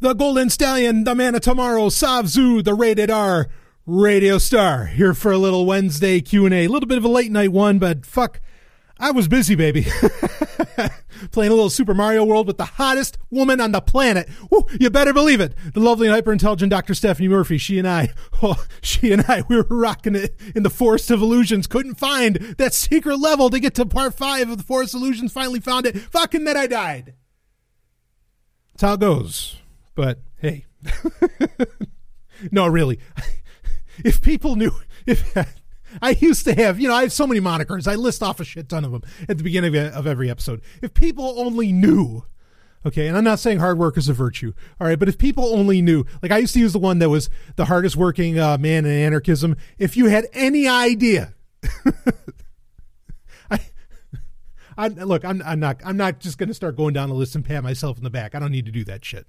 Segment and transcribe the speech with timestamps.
[0.00, 3.48] The Golden Stallion, the Man of Tomorrow, Savzu, the Rated R
[3.86, 6.64] Radio Star, here for a little Wednesday Q&A.
[6.64, 8.40] A little bit of a late night one, but fuck,
[8.98, 9.84] I was busy, baby.
[11.32, 14.28] Playing a little Super Mario World with the hottest woman on the planet.
[14.50, 15.54] Woo, you better believe it.
[15.72, 16.94] The lovely and hyper intelligent Dr.
[16.94, 17.58] Stephanie Murphy.
[17.58, 18.12] She and I,
[18.42, 21.66] oh, she and I, we were rocking it in the Forest of Illusions.
[21.66, 25.32] Couldn't find that secret level to get to part five of the Forest of Illusions.
[25.32, 25.98] Finally found it.
[25.98, 27.14] Fucking that I died.
[28.72, 29.61] That's how it goes.
[29.94, 30.66] But hey,
[32.50, 32.98] no, really.
[34.04, 34.72] If people knew,
[35.06, 35.36] if
[36.02, 37.86] I used to have, you know, I have so many monikers.
[37.86, 40.62] I list off a shit ton of them at the beginning of, every episode.
[40.80, 42.24] If people only knew,
[42.86, 45.44] okay, and I'm not saying hard work is a virtue, all right, but if people
[45.54, 48.56] only knew, like I used to use the one that was the hardest working uh,
[48.58, 49.56] man in anarchism.
[49.78, 51.34] If you had any idea,
[53.50, 53.60] I,
[54.78, 57.34] I look, I'm, I'm not, I'm not just going to start going down the list
[57.34, 58.34] and pat myself in the back.
[58.34, 59.26] I don't need to do that shit.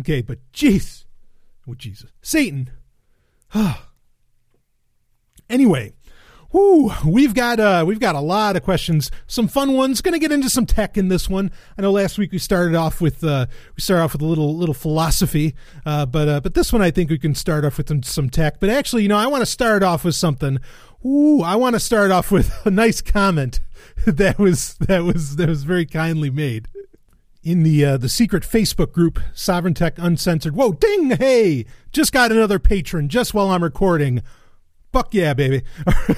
[0.00, 1.04] Okay, but jeez,
[1.68, 2.70] oh Jesus, Satan.
[5.50, 5.92] Anyway,
[6.50, 10.00] whoo, we've got uh, we've got a lot of questions, some fun ones.
[10.00, 11.50] Going to get into some tech in this one.
[11.78, 14.56] I know last week we started off with uh, we started off with a little
[14.56, 17.88] little philosophy, uh, but uh, but this one I think we can start off with
[17.88, 18.58] some, some tech.
[18.58, 20.58] But actually, you know, I want to start off with something.
[21.04, 23.60] Ooh, I want to start off with a nice comment
[24.06, 26.68] that was that was that was very kindly made
[27.44, 30.56] in the uh, the secret Facebook group Sovereign Tech Uncensored.
[30.56, 31.10] Whoa, ding!
[31.10, 34.22] Hey, just got another patron just while I'm recording.
[34.92, 35.62] Fuck yeah, baby.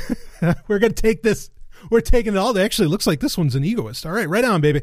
[0.69, 1.51] We're to take this.
[1.91, 2.59] We're taking it all.
[2.59, 4.07] Actually, looks like this one's an egoist.
[4.07, 4.83] All right, right on, baby.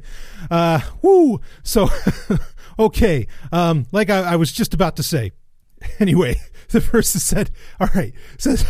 [0.51, 1.41] Uh, woo.
[1.63, 1.89] So,
[2.79, 3.27] okay.
[3.51, 5.31] Um, like I, I was just about to say.
[5.99, 8.65] Anyway, the person said, all right, says,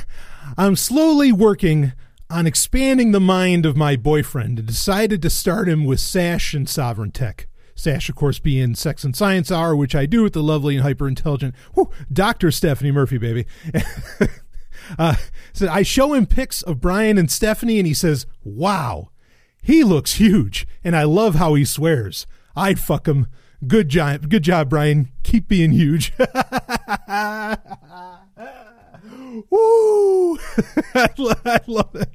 [0.58, 1.94] I'm slowly working
[2.28, 6.68] on expanding the mind of my boyfriend and decided to start him with Sash and
[6.68, 7.48] Sovereign Tech.
[7.76, 10.84] Sash, of course, being Sex and Science Hour, which I do with the lovely and
[10.84, 11.56] hyper intelligent
[12.12, 12.52] Dr.
[12.52, 13.46] Stephanie Murphy, baby.
[15.00, 15.16] Uh,
[15.54, 19.12] so I show him pics of Brian and Stephanie, and he says, "Wow,
[19.62, 22.28] he looks huge," and I love how he swears.
[22.56, 23.28] I'd fuck him.
[23.66, 25.10] Good job, good job, Brian.
[25.24, 26.12] Keep being huge.
[29.50, 30.38] Woo!
[30.96, 32.10] I love it.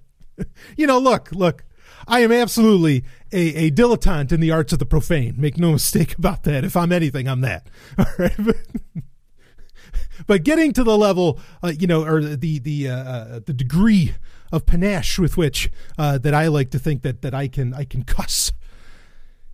[0.76, 1.64] You know, look, look.
[2.08, 5.34] I am absolutely a, a dilettante in the arts of the profane.
[5.36, 6.64] Make no mistake about that.
[6.64, 7.68] If I'm anything, I'm that.
[7.98, 8.32] All right
[10.26, 14.14] but getting to the level, uh, you know, or the the uh, uh, the degree
[14.50, 17.84] of panache with which uh, that I like to think that that I can I
[17.84, 18.52] can cuss.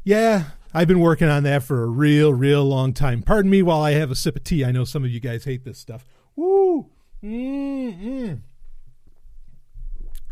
[0.04, 3.22] Yeah, I've been working on that for a real real long time.
[3.22, 4.64] Pardon me while I have a sip of tea.
[4.64, 6.04] I know some of you guys hate this stuff.
[6.36, 6.90] Woo.
[7.22, 8.40] Mm-mm.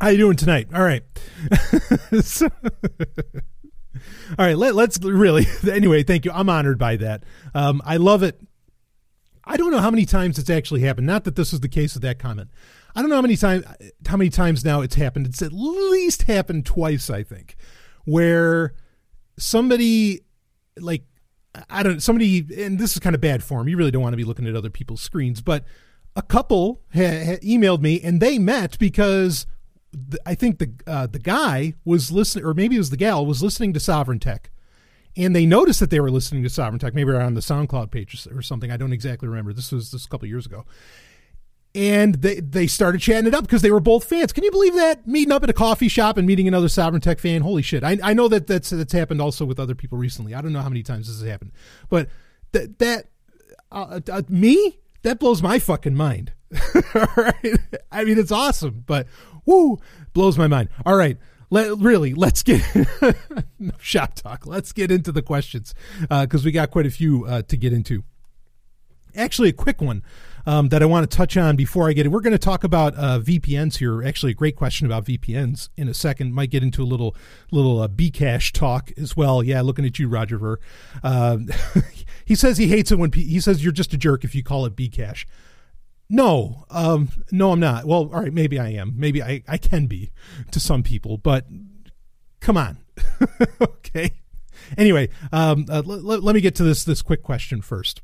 [0.02, 0.68] How you doing tonight?
[0.74, 1.04] All right.
[2.22, 2.48] so,
[4.38, 5.46] all right, let, us really.
[5.70, 6.32] Anyway, thank you.
[6.32, 7.22] I'm honored by that.
[7.54, 8.40] Um, I love it
[9.44, 11.06] I don't know how many times it's actually happened.
[11.06, 12.50] Not that this is the case with that comment.
[12.94, 13.64] I don't know how many times
[14.06, 15.26] how many times now it's happened.
[15.26, 17.56] It's at least happened twice, I think,
[18.04, 18.74] where
[19.38, 20.20] somebody
[20.78, 21.04] like
[21.68, 23.68] I don't know, somebody and this is kind of bad form.
[23.68, 25.64] You really don't want to be looking at other people's screens, but
[26.14, 29.46] a couple ha, ha emailed me and they met because
[29.92, 33.24] the, I think the uh, the guy was listening, or maybe it was the gal
[33.26, 34.50] was listening to Sovereign Tech
[35.16, 38.26] and they noticed that they were listening to Sovereign Tech, maybe on the SoundCloud page
[38.30, 38.70] or something.
[38.70, 39.52] I don't exactly remember.
[39.52, 40.64] This was this a couple years ago.
[41.74, 44.32] And they, they started chatting it up because they were both fans.
[44.32, 45.06] Can you believe that?
[45.06, 47.42] Meeting up at a coffee shop and meeting another Sovereign Tech fan.
[47.42, 47.84] Holy shit.
[47.84, 50.34] I, I know that that's, that's happened also with other people recently.
[50.34, 51.52] I don't know how many times this has happened.
[51.88, 52.08] But
[52.52, 53.06] that, that
[53.70, 56.32] uh, uh, me, that blows my fucking mind.
[57.16, 57.58] Right.
[57.90, 59.06] I mean, it's awesome, but
[59.44, 59.80] whoo,
[60.12, 60.68] blows my mind.
[60.84, 61.18] All right
[61.52, 62.62] let, really, let's get
[63.58, 64.46] no shop talk.
[64.46, 67.74] Let's get into the questions because uh, we got quite a few uh, to get
[67.74, 68.04] into.
[69.14, 70.02] Actually, a quick one
[70.46, 72.08] um, that I want to touch on before I get it.
[72.08, 74.02] We're going to talk about uh, VPNs here.
[74.02, 76.32] Actually, a great question about VPNs in a second.
[76.32, 77.14] Might get into a little
[77.50, 79.42] little uh, Bcash talk as well.
[79.42, 80.58] Yeah, looking at you, Roger Ver.
[81.02, 81.36] Uh,
[82.24, 84.64] he says he hates it when he says you're just a jerk if you call
[84.64, 85.26] it Bcash.
[86.12, 87.86] No, um, no, I'm not.
[87.86, 88.92] Well, all right, maybe I am.
[88.98, 90.10] Maybe I, I can be
[90.50, 91.46] to some people, but
[92.38, 92.76] come on.
[93.62, 94.12] okay.
[94.76, 98.02] Anyway, um, uh, l- l- let me get to this this quick question first.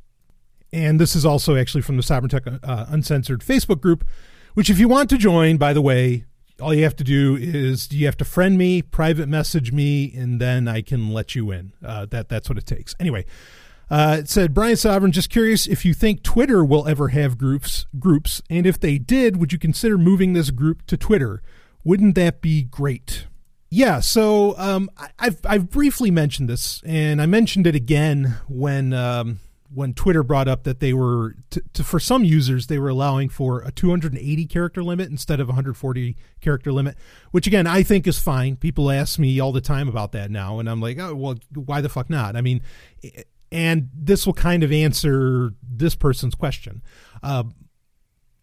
[0.73, 4.07] And this is also actually from the Sovereign Tech uh, Uncensored Facebook group,
[4.55, 6.25] which if you want to join, by the way,
[6.63, 10.41] all you have to do is you have to friend me, private message me, and
[10.41, 11.73] then I can let you in.
[11.85, 12.95] Uh, that that's what it takes.
[12.99, 13.27] Anyway,
[13.91, 17.87] uh, it said Brian Sovereign, just curious if you think Twitter will ever have groups,
[17.99, 21.43] groups, and if they did, would you consider moving this group to Twitter?
[21.85, 23.27] Wouldn't that be great?
[23.71, 29.41] Yeah, so um, I've I've briefly mentioned this, and I mentioned it again when um,
[29.73, 33.61] when Twitter brought up that they were to, for some users they were allowing for
[33.61, 36.97] a 280 character limit instead of 140 character limit,
[37.31, 38.57] which again I think is fine.
[38.57, 41.83] People ask me all the time about that now, and I'm like, oh well, why
[41.83, 42.37] the fuck not?
[42.37, 42.63] I mean,
[43.51, 46.83] and this will kind of answer this person's question.
[47.23, 47.45] Uh,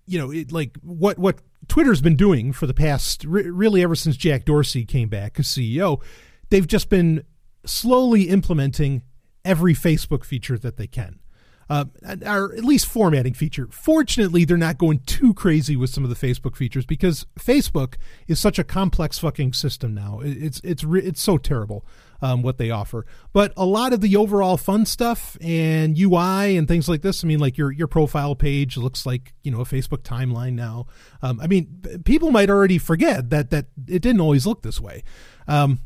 [0.07, 3.96] you know, it, like what what Twitter's been doing for the past re- really ever
[3.96, 6.02] since Jack Dorsey came back as CEO,
[6.50, 7.24] they've just been
[7.66, 9.04] slowly implementing
[9.44, 11.19] every Facebook feature that they can.
[11.68, 11.86] Uh,
[12.28, 13.68] or at least formatting feature.
[13.72, 17.96] Fortunately, they're not going too crazy with some of the Facebook features because Facebook
[18.28, 20.19] is such a complex fucking system now.
[20.24, 21.84] It's it's it's so terrible
[22.21, 23.06] um, what they offer.
[23.33, 27.23] But a lot of the overall fun stuff and UI and things like this.
[27.23, 30.88] I mean, like your your profile page looks like you know a Facebook timeline now.
[31.21, 35.03] Um, I mean, people might already forget that that it didn't always look this way.
[35.47, 35.79] Um,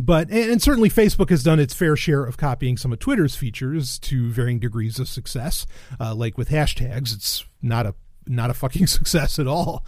[0.00, 3.98] but and certainly Facebook has done its fair share of copying some of Twitter's features
[4.00, 5.66] to varying degrees of success.
[6.00, 7.94] Uh, like with hashtags, it's not a
[8.26, 9.84] not a fucking success at all.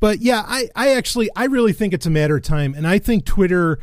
[0.00, 2.98] But yeah, I I actually I really think it's a matter of time, and I
[2.98, 3.78] think Twitter,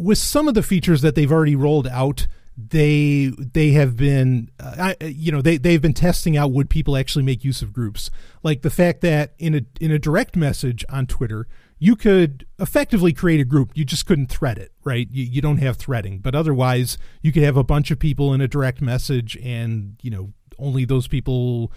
[0.00, 2.26] with some of the features that they've already rolled out,
[2.56, 7.24] they they have been uh, you know they they've been testing out would people actually
[7.24, 8.10] make use of groups
[8.42, 11.46] like the fact that in a in a direct message on Twitter
[11.82, 13.72] you could effectively create a group.
[13.74, 15.08] You just couldn't thread it, right?
[15.10, 18.42] You, you don't have threading, but otherwise you could have a bunch of people in
[18.42, 21.72] a direct message and, you know, only those people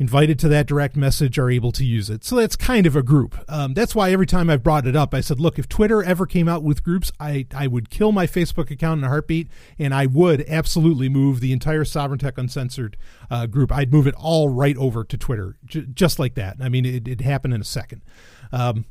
[0.00, 2.24] invited to that direct message are able to use it.
[2.24, 3.38] So that's kind of a group.
[3.48, 6.24] Um, that's why every time I've brought it up, I said, look, if Twitter ever
[6.24, 9.48] came out with groups, I, I would kill my Facebook account in a heartbeat,
[9.78, 12.96] and I would absolutely move the entire Sovereign Tech Uncensored
[13.30, 13.70] uh, group.
[13.70, 16.56] I'd move it all right over to Twitter, j- just like that.
[16.60, 18.00] I mean, it, it happened in a second.
[18.52, 18.86] Um,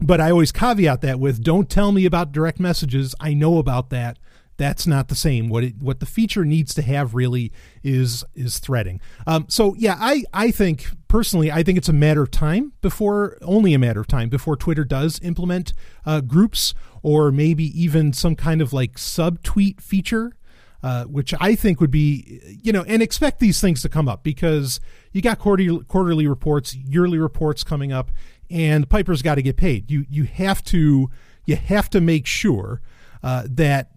[0.00, 3.16] but I always caveat that with don't tell me about direct messages.
[3.18, 4.18] I know about that.
[4.62, 5.48] That's not the same.
[5.48, 7.50] What it, what the feature needs to have really
[7.82, 9.00] is is threading.
[9.26, 13.38] Um, so yeah, I I think personally, I think it's a matter of time before
[13.42, 15.72] only a matter of time before Twitter does implement
[16.06, 20.36] uh, groups or maybe even some kind of like subtweet feature
[20.84, 24.22] uh, which I think would be, you know, and expect these things to come up
[24.22, 24.80] because
[25.12, 28.10] you got quarterly, quarterly reports, yearly reports coming up,
[28.50, 29.90] and piper's got to get paid.
[29.90, 31.10] You you have to
[31.46, 32.80] you have to make sure
[33.22, 33.90] uh, that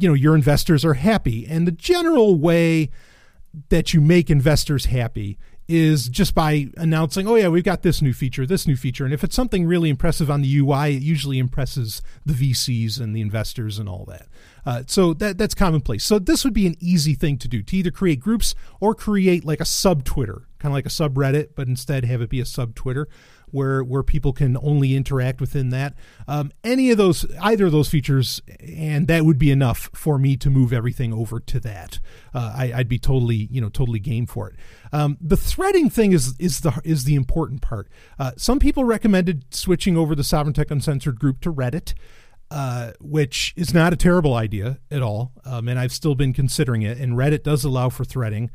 [0.00, 2.90] you know your investors are happy, and the general way
[3.68, 5.38] that you make investors happy
[5.68, 9.14] is just by announcing, oh yeah, we've got this new feature, this new feature, and
[9.14, 13.20] if it's something really impressive on the UI, it usually impresses the VCs and the
[13.20, 14.26] investors and all that.
[14.66, 16.02] Uh, so that that's commonplace.
[16.02, 19.44] So this would be an easy thing to do to either create groups or create
[19.44, 22.46] like a sub Twitter, kind of like a subreddit, but instead have it be a
[22.46, 23.06] sub Twitter
[23.52, 25.94] where where people can only interact within that.
[26.28, 30.36] Um, any of those, either of those features, and that would be enough for me
[30.36, 32.00] to move everything over to that.
[32.34, 34.56] Uh, I, would be totally, you know, totally game for it.
[34.92, 37.88] Um, the threading thing is is the is the important part.
[38.18, 41.94] Uh, some people recommended switching over the Sovereign Tech Uncensored group to Reddit.
[42.52, 46.82] Uh, which is not a terrible idea at all, um, and I've still been considering
[46.82, 46.98] it.
[46.98, 48.50] And Reddit does allow for threading.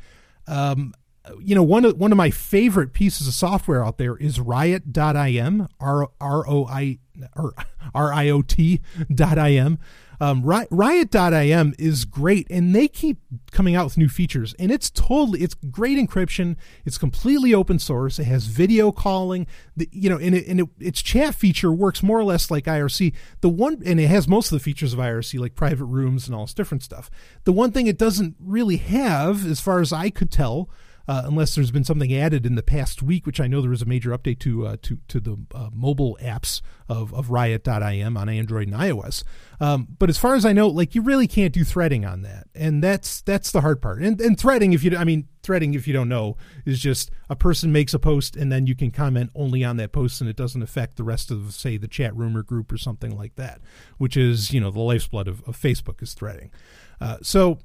[0.47, 0.93] Um,
[1.41, 5.67] you know, one of one of my favorite pieces of software out there is Riot.im,
[5.79, 6.99] R R O I
[7.35, 7.53] or
[7.93, 8.81] R I O T
[9.13, 9.79] dot I M.
[10.19, 13.17] Um, Riot.im is great, and they keep
[13.51, 14.55] coming out with new features.
[14.57, 16.55] And it's totally, it's great encryption.
[16.85, 18.19] It's completely open source.
[18.19, 19.47] It has video calling.
[19.75, 22.65] The, you know, and, it, and it, its chat feature works more or less like
[22.65, 23.13] IRC.
[23.41, 26.35] The one, and it has most of the features of IRC, like private rooms and
[26.35, 27.09] all this different stuff.
[27.43, 30.69] The one thing it doesn't really have, as far as I could tell,
[31.07, 33.81] uh, unless there's been something added in the past week, which I know there was
[33.81, 38.29] a major update to uh, to to the uh, mobile apps of of Riot.im on
[38.29, 39.23] Android and iOS.
[39.59, 42.47] Um, but as far as I know, like you really can't do threading on that,
[42.55, 44.01] and that's that's the hard part.
[44.01, 47.35] And, and threading, if you I mean threading, if you don't know, is just a
[47.35, 50.35] person makes a post and then you can comment only on that post, and it
[50.35, 53.61] doesn't affect the rest of say the chat room or group or something like that,
[53.97, 56.51] which is you know the lifeblood of, of Facebook is threading.
[56.99, 57.59] Uh, so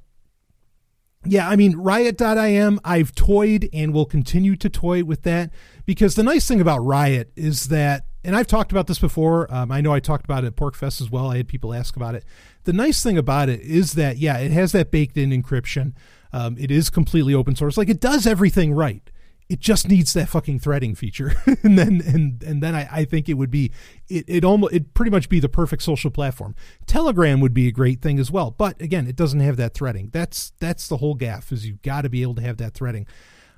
[1.24, 5.50] yeah, I mean, Riot.im, I've toyed and will continue to toy with that
[5.84, 9.52] because the nice thing about Riot is that, and I've talked about this before.
[9.52, 11.30] Um, I know I talked about it at PorcFest as well.
[11.30, 12.24] I had people ask about it.
[12.64, 15.92] The nice thing about it is that, yeah, it has that baked in encryption.
[16.32, 17.76] Um, it is completely open source.
[17.76, 19.09] Like it does everything right
[19.50, 21.34] it just needs that fucking threading feature.
[21.62, 23.72] And then and and then I, I think it would be
[24.08, 26.54] it, it almost it pretty much be the perfect social platform.
[26.86, 30.10] Telegram would be a great thing as well but again it doesn't have that threading.
[30.12, 33.06] That's that's the whole gaff is you've got to be able to have that threading.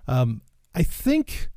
[0.09, 0.41] Um,
[0.75, 1.51] i think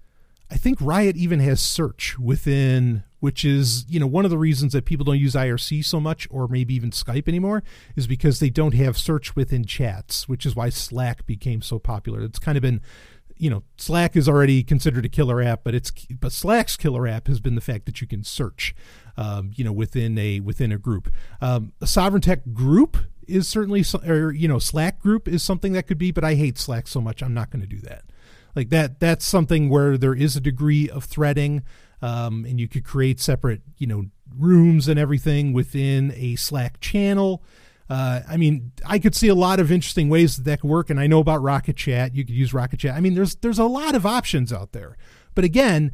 [0.52, 4.72] i think riot even has search within which is, you know, one of the reasons
[4.74, 7.64] that people don't use IRC so much or maybe even Skype anymore
[7.96, 12.22] is because they don't have search within chats, which is why Slack became so popular.
[12.22, 12.82] It's kind of been
[13.38, 17.28] you know slack is already considered a killer app but it's but slack's killer app
[17.28, 18.74] has been the fact that you can search
[19.18, 21.12] um, you know within a within a group.
[21.42, 25.88] Um, a sovereign tech group is certainly or you know slack group is something that
[25.88, 28.04] could be but i hate slack so much i'm not going to do that.
[28.56, 31.64] Like that that's something where there is a degree of threading
[32.02, 34.06] um, and you could create separate you know
[34.38, 37.44] rooms and everything within a slack channel
[37.90, 40.90] uh, I mean, I could see a lot of interesting ways that that could work,
[40.90, 42.16] and I know about Rocket Chat.
[42.16, 42.96] You could use Rocket Chat.
[42.96, 44.98] I mean, there's there's a lot of options out there.
[45.36, 45.92] But again,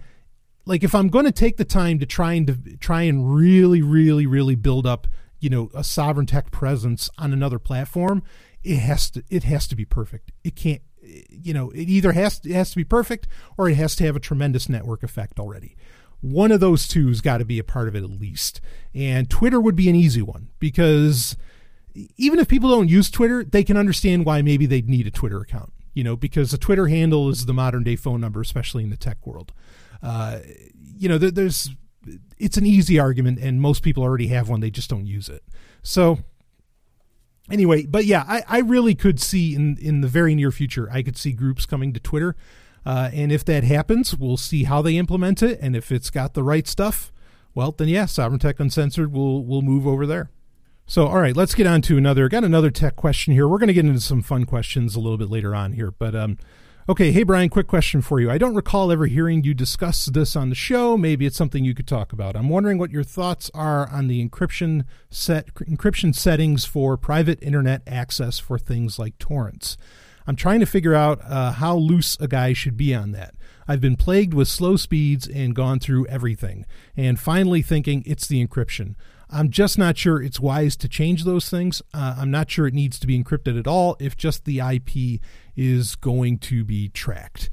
[0.66, 3.82] like if I'm going to take the time to try and to try and really,
[3.82, 5.08] really, really build up,
[5.40, 8.24] you know, a sovereign tech presence on another platform,
[8.64, 10.32] it has to it has to be perfect.
[10.46, 13.76] It can't, you know, it either has to, it has to be perfect or it
[13.76, 15.76] has to have a tremendous network effect already
[16.24, 18.62] one of those two's got to be a part of it at least.
[18.94, 21.36] And Twitter would be an easy one because
[21.94, 25.40] even if people don't use Twitter, they can understand why maybe they'd need a Twitter
[25.40, 25.74] account.
[25.94, 28.98] You know, because a Twitter handle is the modern day phone number, especially in the
[28.98, 29.52] tech world.
[30.02, 30.40] Uh,
[30.74, 31.72] you know, there, there's
[32.38, 35.44] it's an easy argument, and most people already have one; they just don't use it.
[35.84, 36.20] So,
[37.52, 41.04] anyway, but yeah, I, I really could see in in the very near future, I
[41.04, 42.36] could see groups coming to Twitter,
[42.86, 46.34] uh, and if that happens, we'll see how they implement it, and if it's got
[46.34, 47.12] the right stuff,
[47.54, 50.30] well, then yeah, Sovereign Tech Uncensored will will move over there.
[50.92, 52.28] So, all right, let's get on to another.
[52.28, 53.48] Got another tech question here.
[53.48, 56.14] We're going to get into some fun questions a little bit later on here, but
[56.14, 56.38] um,
[56.90, 57.14] okay.
[57.14, 58.30] Hey, Brian, quick question for you.
[58.30, 60.98] I don't recall ever hearing you discuss this on the show.
[60.98, 62.36] Maybe it's something you could talk about.
[62.36, 67.84] I'm wondering what your thoughts are on the encryption set encryption settings for private internet
[67.88, 69.78] access for things like torrents.
[70.28, 73.34] I'm trying to figure out uh, how loose a guy should be on that.
[73.66, 76.66] I've been plagued with slow speeds and gone through everything,
[76.98, 78.96] and finally thinking it's the encryption.
[79.32, 81.82] I'm just not sure it's wise to change those things.
[81.94, 85.22] Uh, I'm not sure it needs to be encrypted at all if just the IP
[85.56, 87.50] is going to be tracked.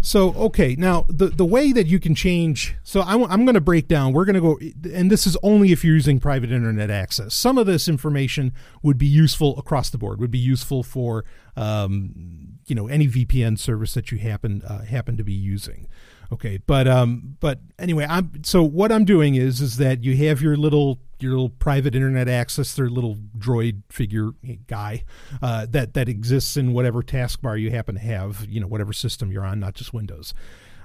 [0.00, 3.54] So, okay, now the, the way that you can change, so I, am I'm going
[3.54, 4.58] to break down, we're going to go,
[4.94, 7.34] and this is only if you're using private internet access.
[7.34, 8.52] Some of this information
[8.82, 11.24] would be useful across the board, would be useful for,
[11.56, 15.88] um, you know, any VPN service that you happen, uh, happen to be using.
[16.32, 20.42] Okay, but um, but anyway, I'm so what I'm doing is is that you have
[20.42, 24.30] your little your little private internet access, their little droid figure
[24.66, 25.04] guy
[25.40, 29.30] uh, that that exists in whatever taskbar you happen to have, you know, whatever system
[29.30, 30.34] you're on, not just Windows.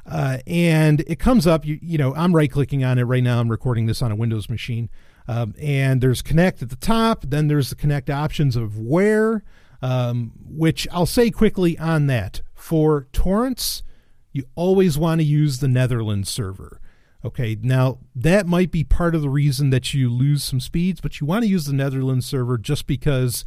[0.06, 3.40] Uh, and it comes up, you, you know, I'm right clicking on it right now.
[3.40, 4.90] I'm recording this on a Windows machine.
[5.28, 7.24] Um, and there's connect at the top.
[7.28, 9.44] Then there's the connect options of where,
[9.82, 12.42] um, which I'll say quickly on that.
[12.56, 13.84] For torrents,
[14.32, 16.80] you always want to use the Netherlands server.
[17.24, 21.20] Okay, now that might be part of the reason that you lose some speeds, but
[21.20, 23.46] you want to use the Netherlands server just because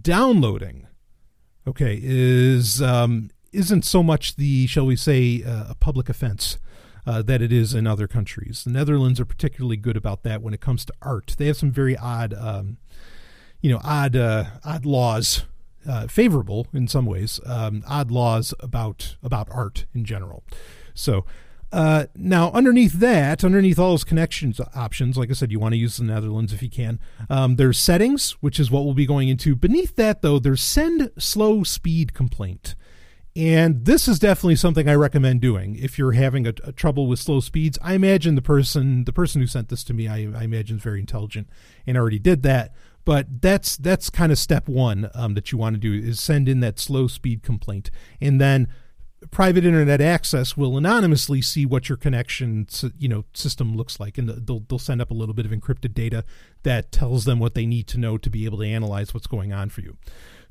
[0.00, 0.86] downloading,
[1.66, 6.58] okay, is um, isn't so much the shall we say uh, a public offense.
[7.06, 8.64] Uh, that it is in other countries.
[8.64, 11.34] The Netherlands are particularly good about that when it comes to art.
[11.36, 12.78] They have some very odd, um,
[13.60, 15.44] you know, odd, uh, odd laws
[15.86, 20.42] uh, favorable in some ways, um, odd laws about about art in general.
[20.94, 21.24] So
[21.74, 25.78] uh, now underneath that, underneath all those connections options, like I said, you want to
[25.78, 27.00] use the Netherlands if you can.
[27.28, 29.56] Um, there's settings, which is what we'll be going into.
[29.56, 32.76] Beneath that, though, there's send slow speed complaint.
[33.36, 37.18] And this is definitely something I recommend doing if you're having a, a, trouble with
[37.18, 37.76] slow speeds.
[37.82, 40.82] I imagine the person the person who sent this to me, I, I imagine is
[40.84, 41.48] very intelligent
[41.84, 42.72] and already did that.
[43.04, 46.48] But that's that's kind of step one um, that you want to do is send
[46.48, 48.68] in that slow speed complaint, and then
[49.30, 52.66] private internet access will anonymously see what your connection
[52.98, 54.18] you know system looks like.
[54.18, 56.24] And they'll, they'll send up a little bit of encrypted data
[56.62, 59.52] that tells them what they need to know to be able to analyze what's going
[59.52, 59.96] on for you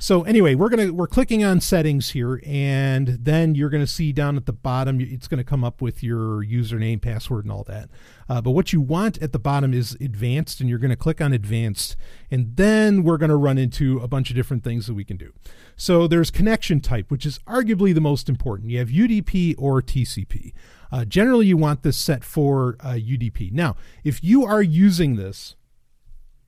[0.03, 4.35] so anyway, we're gonna we're clicking on settings here, and then you're gonna see down
[4.35, 7.89] at the bottom, it's gonna come up with your username, password, and all that.
[8.27, 11.31] Uh, but what you want at the bottom is advanced, and you're gonna click on
[11.31, 11.95] advanced,
[12.29, 15.31] and then we're gonna run into a bunch of different things that we can do.
[15.77, 18.71] So there's connection type, which is arguably the most important.
[18.71, 20.51] You have UDP or TCP.
[20.91, 23.53] Uh, generally, you want this set for uh, UDP.
[23.53, 25.55] Now, if you are using this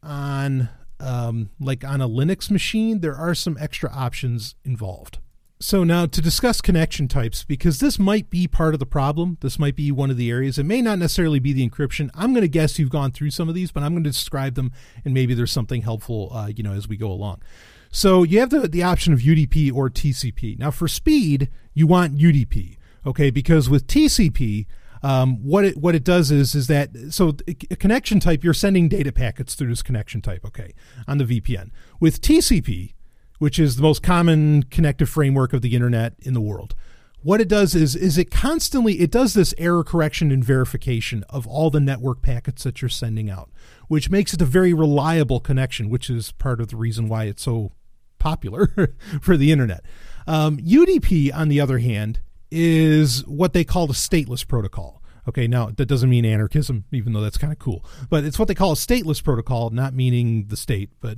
[0.04, 0.68] on
[1.00, 5.20] um, like on a Linux machine, there are some extra options involved.
[5.60, 9.58] So now to discuss connection types, because this might be part of the problem, this
[9.58, 10.58] might be one of the areas.
[10.58, 12.10] It may not necessarily be the encryption.
[12.14, 14.56] I'm going to guess you've gone through some of these, but I'm going to describe
[14.56, 14.74] them,
[15.06, 17.42] and maybe there's something helpful, uh, you know, as we go along.
[17.90, 20.60] So you have the, the option of UDP or TCP.
[20.60, 22.76] Now for speed, you want UDP,
[23.06, 23.30] okay?
[23.30, 24.66] Because with TCP,
[25.06, 28.90] Um, what it what it does is is that so a connection type you're sending
[28.90, 30.74] data packets through this connection type, okay,
[31.08, 31.70] on the VPN.
[32.00, 32.96] With TCP,
[33.38, 36.74] which is the most common connective framework of the internet in the world,
[37.22, 41.46] what it does is is it constantly it does this error correction and verification of
[41.46, 43.52] all the network packets that you're sending out,
[43.88, 47.44] which makes it a very reliable connection, which is part of the reason why it's
[47.44, 47.74] so
[48.18, 49.86] popular for the internet.
[50.26, 52.22] Um, UDP, on the other hand,
[52.52, 55.02] is what they call the stateless protocol.
[55.28, 57.84] Okay, now that doesn't mean anarchism, even though that's kind of cool.
[58.10, 60.92] But it's what they call a stateless protocol, not meaning the state.
[61.02, 61.18] But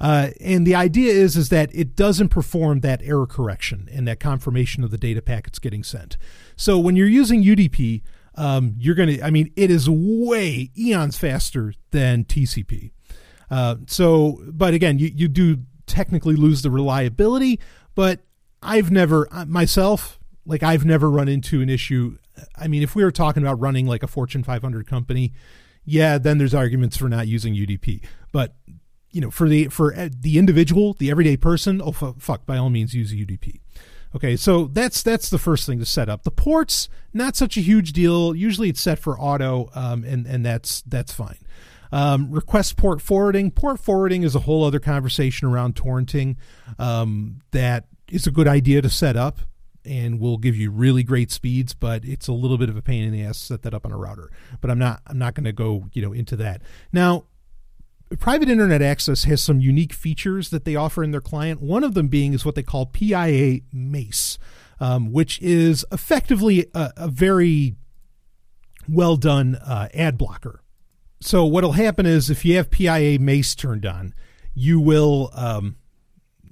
[0.00, 4.20] uh, and the idea is is that it doesn't perform that error correction and that
[4.20, 6.18] confirmation of the data packets getting sent.
[6.56, 8.02] So when you're using UDP,
[8.34, 9.18] um, you're gonna.
[9.22, 12.92] I mean, it is way eons faster than TCP.
[13.50, 17.58] Uh, so, but again, you you do technically lose the reliability,
[17.94, 18.20] but
[18.62, 22.18] I've never uh, myself like I've never run into an issue.
[22.56, 25.32] I mean, if we were talking about running like a Fortune 500 company,
[25.84, 28.04] yeah, then there's arguments for not using UDP.
[28.32, 28.54] But
[29.10, 32.70] you know, for the for uh, the individual, the everyday person, oh fuck, by all
[32.70, 33.60] means use UDP.
[34.14, 36.24] Okay, so that's that's the first thing to set up.
[36.24, 38.34] The ports, not such a huge deal.
[38.34, 41.38] Usually, it's set for auto, um, and and that's that's fine.
[41.92, 43.50] Um, request port forwarding.
[43.50, 46.36] Port forwarding is a whole other conversation around torrenting
[46.78, 49.40] um, that is a good idea to set up
[49.84, 53.04] and will give you really great speeds, but it's a little bit of a pain
[53.04, 54.30] in the ass to set that up on a router.
[54.60, 56.62] But I'm not I'm not going to go you know into that
[56.92, 57.24] now.
[58.18, 61.60] Private Internet Access has some unique features that they offer in their client.
[61.60, 64.38] One of them being is what they call PIA Mace,
[64.80, 67.76] um, which is effectively a, a very
[68.88, 70.62] well done uh, ad blocker
[71.20, 74.14] so what'll happen is if you have PIA Mace turned on,
[74.54, 75.76] you will um,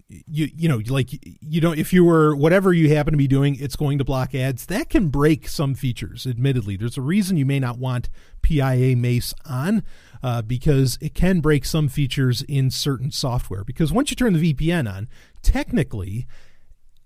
[0.08, 1.10] you you know like
[1.40, 4.34] you don't if you were whatever you happen to be doing it's going to block
[4.34, 4.66] ads.
[4.66, 6.76] That can break some features admittedly.
[6.76, 8.08] There's a reason you may not want
[8.42, 9.82] pia mace on
[10.22, 13.64] uh, because it can break some features in certain software.
[13.64, 15.08] Because once you turn the vpn on
[15.42, 16.26] technically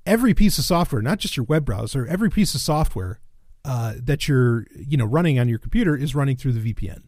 [0.05, 3.21] every piece of software not just your web browser every piece of software
[3.65, 7.03] uh, that you're you know running on your computer is running through the vpn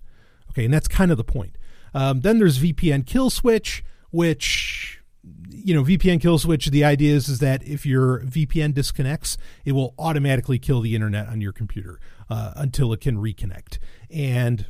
[0.52, 1.56] Okay, and that's kind of the point.
[1.94, 5.01] Um, then there's VPN kill switch, which
[5.48, 6.66] you know VPN kill switch.
[6.66, 11.28] The idea is is that if your VPN disconnects, it will automatically kill the internet
[11.28, 13.78] on your computer uh, until it can reconnect.
[14.10, 14.66] And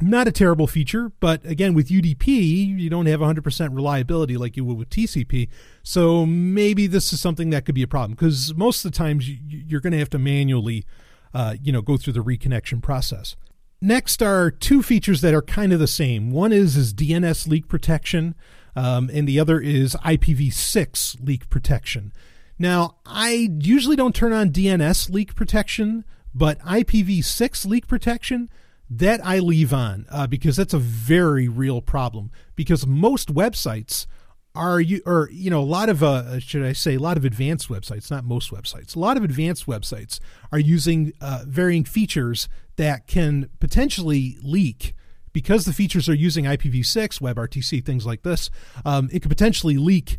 [0.00, 4.64] not a terrible feature, but again, with UDP, you don't have 100% reliability like you
[4.64, 5.48] would with TCP.
[5.82, 9.28] So maybe this is something that could be a problem because most of the times
[9.28, 10.84] you, are going to have to manually,
[11.32, 13.36] uh, you know, go through the reconnection process.
[13.80, 16.30] Next are two features that are kind of the same.
[16.30, 18.34] One is is DNS leak protection,
[18.76, 22.12] um, and the other is IPv6 leak protection.
[22.58, 28.50] Now, I usually don't turn on DNS leak protection, but IPv6 leak protection
[28.88, 32.30] that I leave on uh, because that's a very real problem.
[32.54, 34.06] Because most websites
[34.54, 37.24] are you or you know a lot of uh, should I say a lot of
[37.24, 38.96] advanced websites, not most websites.
[38.96, 40.18] A lot of advanced websites
[40.50, 44.94] are using uh, varying features that can potentially leak
[45.36, 48.48] because the features are using IPv6, WebRTC, things like this.
[48.86, 50.16] Um, it could potentially leak,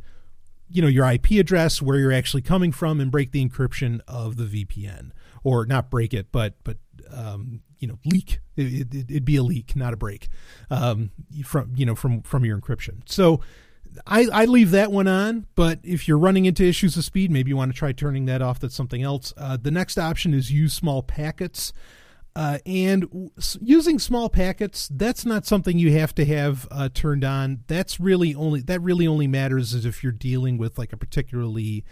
[0.70, 4.38] you know, your IP address, where you're actually coming from, and break the encryption of
[4.38, 5.10] the VPN,
[5.44, 6.78] or not break it, but but
[7.12, 8.42] um, you know, leak.
[8.56, 10.28] It, would it, be a leak, not a break,
[10.70, 11.10] um,
[11.44, 13.00] from you know from from your encryption.
[13.10, 13.42] So
[14.06, 17.50] I, I leave that one on, but if you're running into issues of speed, maybe
[17.50, 18.60] you want to try turning that off.
[18.60, 19.34] That's something else.
[19.36, 21.74] Uh, the next option is use small packets.
[22.38, 27.64] Uh, and using small packets, that's not something you have to have uh, turned on.
[27.66, 31.84] That's really only that really only matters is if you're dealing with like a particularly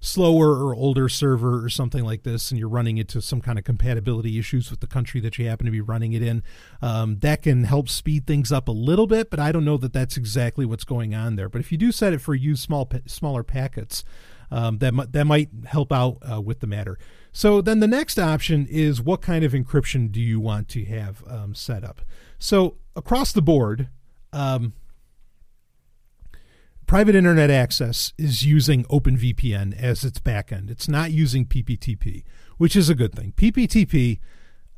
[0.00, 3.64] slower or older server or something like this, and you're running into some kind of
[3.64, 6.42] compatibility issues with the country that you happen to be running it in,
[6.82, 9.30] um, that can help speed things up a little bit.
[9.30, 11.48] But I don't know that that's exactly what's going on there.
[11.48, 14.04] But if you do set it for use small smaller packets,
[14.50, 16.98] um, that that might help out uh, with the matter.
[17.34, 21.22] So then the next option is what kind of encryption do you want to have
[21.28, 22.00] um, set up?
[22.38, 23.88] So across the board.
[24.32, 24.72] Um,
[26.86, 30.70] private internet access is using OpenVPN as its backend.
[30.70, 32.22] It's not using PPTP,
[32.56, 33.32] which is a good thing.
[33.36, 34.20] PPTP,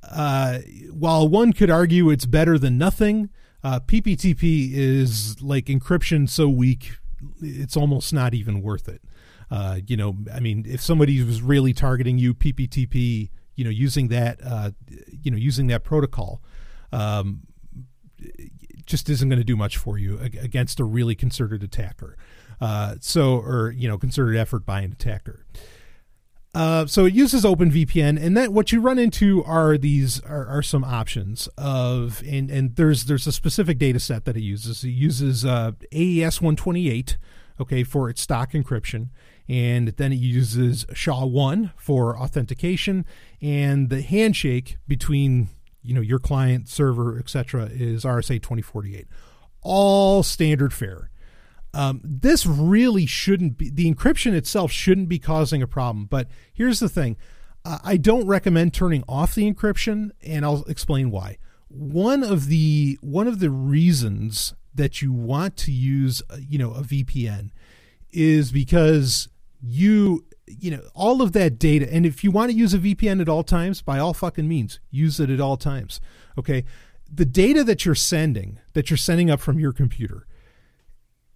[0.03, 0.61] uh,
[0.92, 3.31] while one could argue it's better than nothing,
[3.62, 6.92] uh, PPTP is like encryption so weak,
[7.40, 9.03] it's almost not even worth it.
[9.50, 14.09] Uh, you know, I mean, if somebody was really targeting you, PPTP, you know, using
[14.09, 14.70] that, uh,
[15.22, 16.42] you know, using that protocol,
[16.92, 17.42] um,
[18.87, 22.16] just isn't going to do much for you against a really concerted attacker.
[22.61, 25.44] Uh, so, or you know, concerted effort by an attacker.
[26.56, 30.62] Uh, so it uses OpenVPN, and that what you run into are these are, are
[30.62, 34.82] some options of and and there's there's a specific data set that it uses.
[34.82, 37.18] It uses uh, AES 128,
[37.61, 39.11] okay, for its stock encryption,
[39.48, 43.04] and then it uses SHA 1 for authentication,
[43.40, 45.48] and the handshake between
[45.82, 49.06] you know your client server etc is RSA 2048,
[49.62, 51.11] all standard fare.
[51.74, 56.06] Um, this really shouldn't be the encryption itself shouldn't be causing a problem.
[56.06, 57.16] But here's the thing:
[57.64, 61.38] I don't recommend turning off the encryption, and I'll explain why.
[61.68, 66.72] One of the one of the reasons that you want to use, uh, you know,
[66.72, 67.50] a VPN
[68.12, 69.28] is because
[69.62, 73.21] you you know all of that data and if you want to use a VPN
[73.21, 76.01] at all times by all fucking means use it at all times
[76.38, 76.64] okay
[77.12, 80.27] the data that you're sending that you're sending up from your computer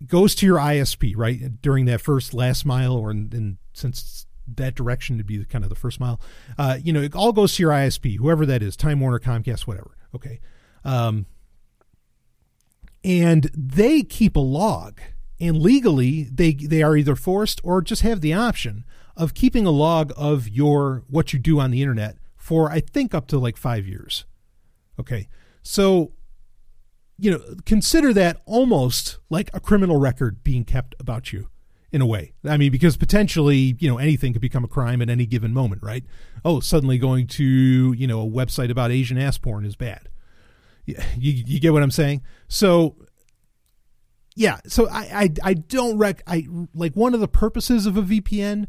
[0.06, 1.60] goes to your ISP, right?
[1.60, 5.70] During that first last mile, or in, in since that direction to be kind of
[5.70, 6.20] the first mile,
[6.58, 9.62] uh, you know, it all goes to your ISP, whoever that is, Time Warner, Comcast,
[9.62, 9.96] whatever.
[10.14, 10.40] Okay.
[10.84, 11.26] Um,
[13.04, 15.00] and they keep a log,
[15.40, 18.84] and legally they they are either forced or just have the option
[19.16, 23.14] of keeping a log of your what you do on the internet for I think
[23.14, 24.24] up to like five years.
[24.98, 25.28] Okay,
[25.62, 26.12] so
[27.20, 31.48] you know, consider that almost like a criminal record being kept about you
[31.92, 32.32] in a way.
[32.44, 35.82] I mean, because potentially, you know, anything could become a crime at any given moment,
[35.82, 36.04] right?
[36.46, 40.08] Oh, suddenly going to, you know, a website about Asian ass porn is bad.
[40.86, 42.22] You, you get what I'm saying?
[42.48, 42.96] So,
[44.36, 48.02] yeah, so I, I, I don't rec, I like one of the purposes of a
[48.02, 48.66] VPN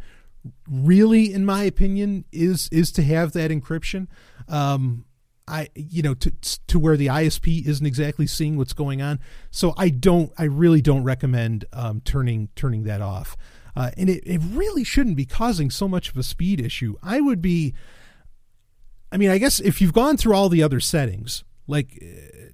[0.70, 4.08] really, in my opinion, is, is to have that encryption.
[4.48, 5.06] Um,
[5.48, 6.32] I you know to
[6.68, 9.20] to where the ISP isn't exactly seeing what's going on.
[9.50, 13.36] So I don't I really don't recommend um, turning turning that off.
[13.76, 16.96] Uh, and it, it really shouldn't be causing so much of a speed issue.
[17.02, 17.74] I would be
[19.12, 22.48] I mean, I guess if you've gone through all the other settings, like uh,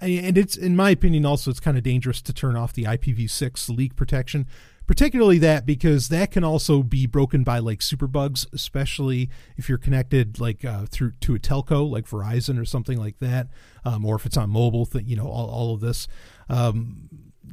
[0.00, 3.76] and it's in my opinion also it's kind of dangerous to turn off the IPv6
[3.76, 4.46] leak protection
[4.86, 10.40] particularly that because that can also be broken by like superbugs especially if you're connected
[10.40, 13.48] like uh, through to a telco like verizon or something like that
[13.84, 16.08] um, or if it's on mobile th- you know all, all of this.
[16.48, 17.08] Um,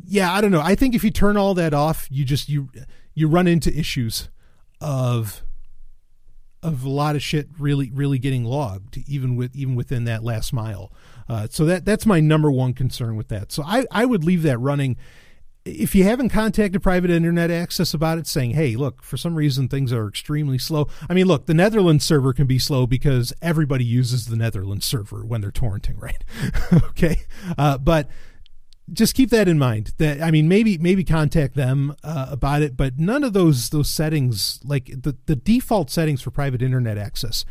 [0.06, 0.62] yeah i don't know.
[0.62, 2.70] I think if you turn all that off you just you
[3.14, 4.30] you run into issues
[4.82, 5.44] of
[6.62, 10.52] of a lot of shit really really getting logged even with even within that last
[10.52, 10.92] mile
[11.30, 13.52] uh, so that that's my number one concern with that.
[13.52, 14.98] So i i would leave that running.
[15.66, 19.68] If you haven't contacted private internet access about it saying hey look for some reason
[19.68, 20.88] things are extremely slow.
[21.08, 25.24] I mean look the netherlands server can be slow because everybody uses the netherlands server
[25.24, 26.24] when they're torrenting right?
[26.90, 27.22] Okay?
[27.58, 28.10] Uh, but
[28.92, 29.94] just keep that in mind.
[30.00, 33.90] That i mean maybe maybe contact them uh, about it but none of those those
[33.90, 37.46] settings like the, the default settings for private internet access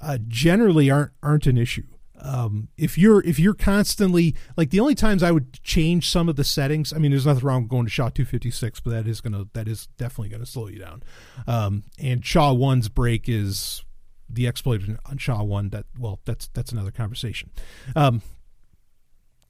[0.00, 1.86] uh, generally aren't aren't an issue
[2.22, 6.36] um, if you're if you're constantly like the only times I would change some of
[6.36, 6.92] the settings.
[6.92, 9.66] I mean, there's nothing wrong with going to SHA 256, but that is gonna that
[9.66, 11.02] is definitely gonna slow you down.
[11.46, 13.84] Um, and SHA one's break is
[14.30, 15.70] the exploit on SHA one.
[15.70, 17.50] That well, that's that's another conversation.
[17.96, 18.22] Um,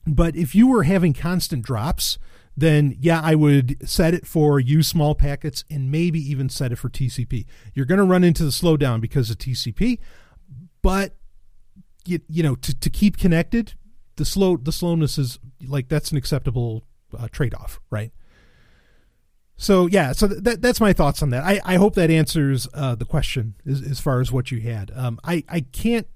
[0.06, 2.18] but if you were having constant drops,
[2.56, 6.76] then yeah, I would set it for use small packets and maybe even set it
[6.76, 7.46] for TCP.
[7.74, 9.98] You're going to run into the slowdown because of TCP,
[10.82, 11.14] but
[12.04, 13.74] you, you know to, to keep connected
[14.16, 16.84] the slow the slowness is like that's an acceptable
[17.16, 18.12] uh, trade-off right?
[19.56, 21.44] So yeah so that that's my thoughts on that.
[21.44, 24.90] I i hope that answers uh, the question as, as far as what you had.
[24.94, 26.06] Um i i can't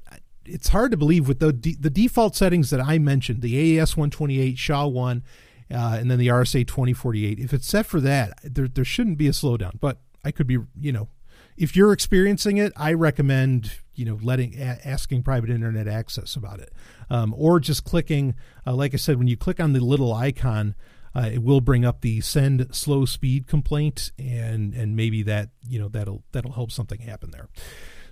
[0.44, 4.57] it's hard to believe with the the default settings that i mentioned the aes 128
[4.57, 5.22] sha 1
[5.68, 9.27] uh, and then the rsa 2048 if it's set for that there there shouldn't be
[9.27, 9.72] a slowdown.
[9.81, 11.09] But i could be you know
[11.57, 16.61] if you're experiencing it, I recommend you know letting a- asking private internet access about
[16.61, 16.73] it,
[17.11, 18.35] um, or just clicking.
[18.67, 20.75] Uh, like I said, when you click on the little icon,
[21.15, 25.79] uh, it will bring up the send slow speed complaint, and and maybe that you
[25.79, 27.49] know that'll that'll help something happen there.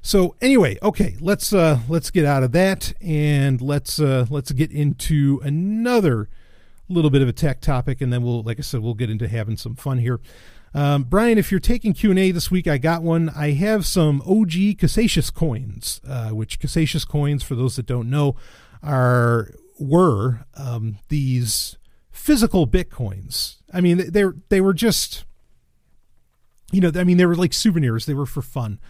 [0.02, 4.70] So anyway, okay, let's uh, let's get out of that and let's uh, let's get
[4.70, 6.28] into another
[6.88, 9.28] little bit of a tech topic, and then we'll, like I said, we'll get into
[9.28, 10.20] having some fun here.
[10.74, 13.28] Um, Brian, if you're taking Q&A this week, I got one.
[13.30, 18.34] I have some OG Casascius coins, uh, which Casascius coins, for those that don't know,
[18.82, 21.78] are were um, these
[22.10, 23.56] physical bitcoins.
[23.72, 25.24] I mean, they they were just,
[26.72, 28.06] you know, I mean, they were like souvenirs.
[28.06, 28.80] They were for fun.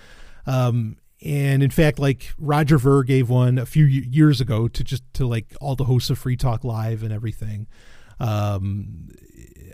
[0.46, 5.02] Um, and in fact, like Roger Ver gave one a few years ago to just
[5.14, 7.66] to like all the hosts of Free Talk Live and everything.
[8.20, 9.08] Um,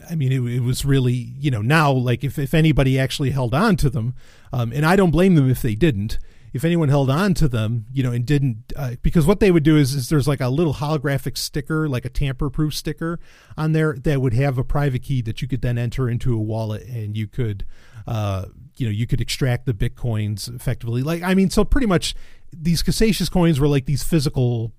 [0.08, 3.54] I mean, it, it, was really, you know, now like if, if anybody actually held
[3.54, 4.14] on to them,
[4.52, 6.18] um, and I don't blame them if they didn't,
[6.52, 9.62] if anyone held on to them, you know, and didn't, uh, because what they would
[9.62, 13.20] do is, is there's like a little holographic sticker, like a tamper proof sticker
[13.56, 16.40] on there that would have a private key that you could then enter into a
[16.40, 17.64] wallet and you could,
[18.06, 21.02] uh, you know, you could extract the Bitcoins effectively.
[21.02, 22.14] Like, I mean, so pretty much
[22.52, 24.72] these Casascius coins were like these physical,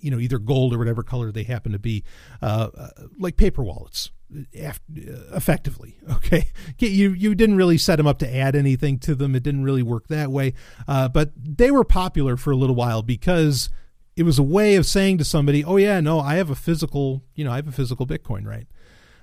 [0.00, 2.04] you know, either gold or whatever color they happen to be,
[2.40, 2.88] uh, uh
[3.18, 5.96] like paper wallets effectively.
[6.18, 9.36] Okay, you you didn't really set them up to add anything to them.
[9.36, 10.54] It didn't really work that way.
[10.86, 13.68] Uh, but they were popular for a little while because
[14.16, 17.22] it was a way of saying to somebody, "Oh yeah, no, I have a physical,
[17.34, 18.66] you know, I have a physical Bitcoin, right?"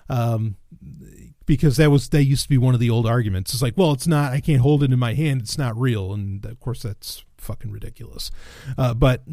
[0.10, 0.58] Um,
[1.46, 3.54] because that was that used to be one of the old arguments.
[3.54, 4.32] It's like, well, it's not.
[4.32, 5.42] I can't hold it in my hand.
[5.42, 8.32] It's not real, and of course that's fucking ridiculous.
[8.78, 9.24] Uh, but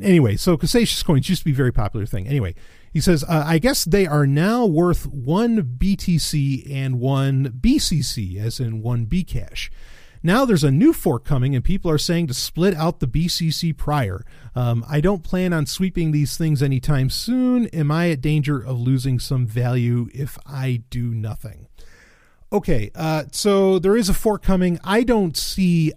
[0.00, 2.26] anyway, so Casascius coins used to be a very popular thing.
[2.26, 2.54] Anyway,
[2.92, 8.58] he says, uh, I guess they are now worth one BTC and one BCC, as
[8.58, 9.70] in one Bcash.
[10.24, 13.76] Now there's a new fork coming, and people are saying to split out the BCC
[13.76, 14.24] prior.
[14.54, 17.66] Um, I don't plan on sweeping these things anytime soon.
[17.68, 21.66] Am I at danger of losing some value if I do nothing?
[22.52, 24.78] Okay, uh, so there is a fork coming.
[24.84, 25.92] I don't see,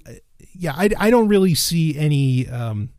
[0.58, 2.48] yeah, I, I don't really see any.
[2.48, 2.90] Um,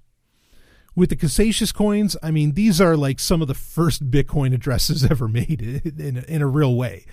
[0.95, 5.05] with the Casascius coins, I mean, these are like some of the first Bitcoin addresses
[5.11, 7.05] ever made in, a, in a real way.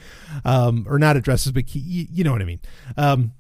[0.45, 2.61] Um, or not addresses, but you, you know what I mean.
[2.95, 3.33] Um,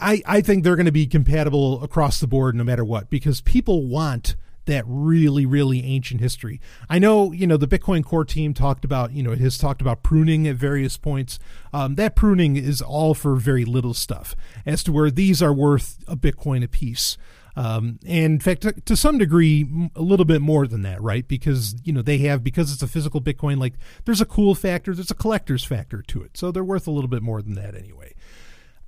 [0.00, 3.40] I, I think they're going to be compatible across the board no matter what because
[3.40, 6.60] people want that really really ancient history.
[6.88, 9.80] I know you know the Bitcoin core team talked about you know it has talked
[9.80, 11.38] about pruning at various points.
[11.72, 16.02] Um, that pruning is all for very little stuff as to where these are worth
[16.06, 17.16] a Bitcoin a piece.
[17.54, 21.26] Um, and in fact, to, to, some degree, a little bit more than that, right?
[21.26, 23.58] Because you know they have because it's a physical Bitcoin.
[23.58, 26.90] Like there's a cool factor, there's a collector's factor to it, so they're worth a
[26.90, 28.14] little bit more than that anyway.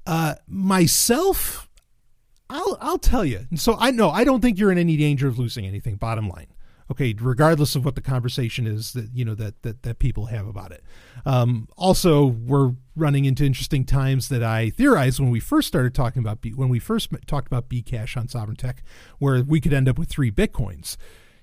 [0.06, 1.68] Uh, myself,
[2.50, 3.46] I'll I'll tell you.
[3.54, 5.96] So I know I don't think you're in any danger of losing anything.
[5.96, 6.48] Bottom line,
[6.90, 10.46] okay regardless of what the conversation is that you know that that, that people have
[10.46, 10.82] about it
[11.26, 16.20] um, also we're running into interesting times that i theorized when we first started talking
[16.20, 18.82] about B, when we first talked about bcash on sovereign tech
[19.18, 20.96] where we could end up with three bitcoins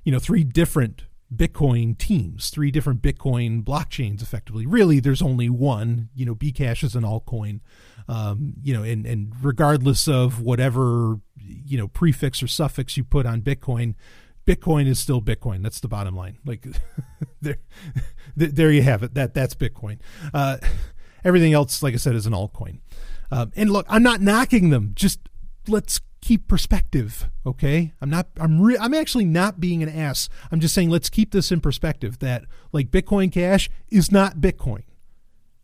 [0.04, 6.10] you know three different bitcoin teams three different bitcoin blockchains effectively really there's only one
[6.14, 7.62] you know bcash is an altcoin
[8.08, 13.26] um, you know and and regardless of whatever you know prefix or suffix you put
[13.26, 13.96] on bitcoin
[14.46, 15.62] Bitcoin is still Bitcoin.
[15.62, 16.38] That's the bottom line.
[16.46, 16.66] Like
[17.42, 17.58] there,
[18.36, 19.14] there you have it.
[19.14, 20.00] That that's Bitcoin.
[20.34, 20.58] Uh,
[21.24, 22.80] everything else, like I said, is an altcoin.
[23.32, 24.92] Um, and look, I'm not knocking them.
[24.96, 25.20] Just
[25.68, 27.30] let's keep perspective.
[27.46, 28.28] Okay, I'm not.
[28.40, 28.62] I'm.
[28.62, 30.30] Re- I'm actually not being an ass.
[30.52, 32.20] I'm just saying let's keep this in perspective.
[32.20, 34.84] That like Bitcoin Cash is not Bitcoin.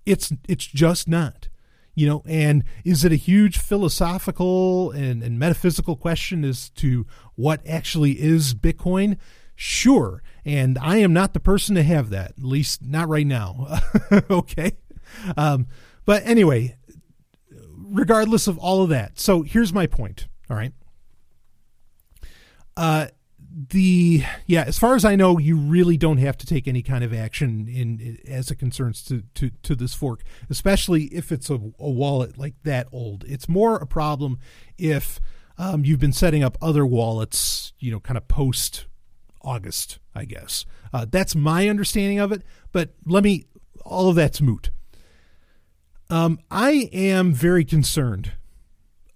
[0.06, 1.50] It's it's just not
[1.98, 7.60] you know and is it a huge philosophical and, and metaphysical question as to what
[7.68, 9.18] actually is bitcoin
[9.56, 13.80] sure and i am not the person to have that at least not right now
[14.30, 14.74] okay
[15.36, 15.66] um,
[16.06, 16.78] but anyway
[17.76, 20.74] regardless of all of that so here's my point all right.
[22.76, 23.08] Uh,
[23.70, 27.04] the yeah as far as i know you really don't have to take any kind
[27.04, 31.56] of action in as it concerns to to, to this fork especially if it's a,
[31.56, 33.24] a wallet like that old.
[33.28, 34.40] It's more a problem
[34.78, 35.20] if
[35.58, 38.86] um, you've been setting up other wallets you know kind of post
[39.42, 40.66] august i guess.
[40.94, 43.46] Uh, that's my understanding of it but let me
[43.86, 44.70] all of that's moot.
[46.10, 48.34] Um, i am very concerned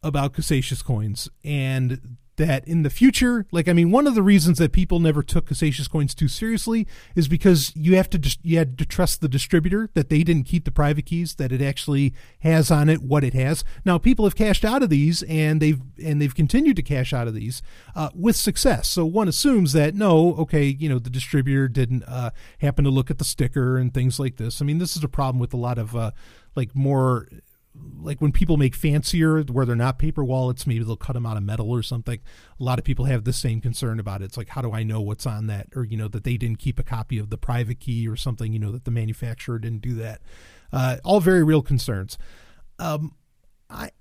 [0.04, 4.58] about Casascius coins and that in the future, like I mean, one of the reasons
[4.58, 8.58] that people never took Casascius coins too seriously is because you have to just you
[8.58, 12.14] had to trust the distributor that they didn't keep the private keys that it actually
[12.40, 13.64] has on it what it has.
[13.86, 17.28] Now people have cashed out of these and they've and they've continued to cash out
[17.28, 17.62] of these
[17.96, 18.88] uh, with success.
[18.88, 23.12] So one assumes that no, okay, you know, the distributor didn't uh, happen to look
[23.12, 24.62] at the sticker and things like this.
[24.62, 26.12] I mean, this is a problem with a lot of uh,
[26.56, 27.28] like more
[28.02, 31.38] like when people make fancier where they're not paper wallets maybe they'll cut them out
[31.38, 32.20] of metal or something
[32.60, 34.26] a lot of people have the same concern about it.
[34.26, 35.68] It's like how do i know what's on that?
[35.76, 38.54] Or you know that they didn't keep a copy of the private key or something
[38.54, 40.22] you know that the manufacturer didn't do that.
[40.72, 42.18] Uh, all very real concerns.
[42.80, 43.16] Um,
[43.70, 43.92] i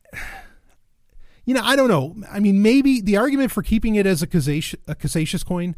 [1.45, 2.17] you know i don't know.
[2.31, 5.77] I mean maybe the argument for keeping it as a Casascius, a coin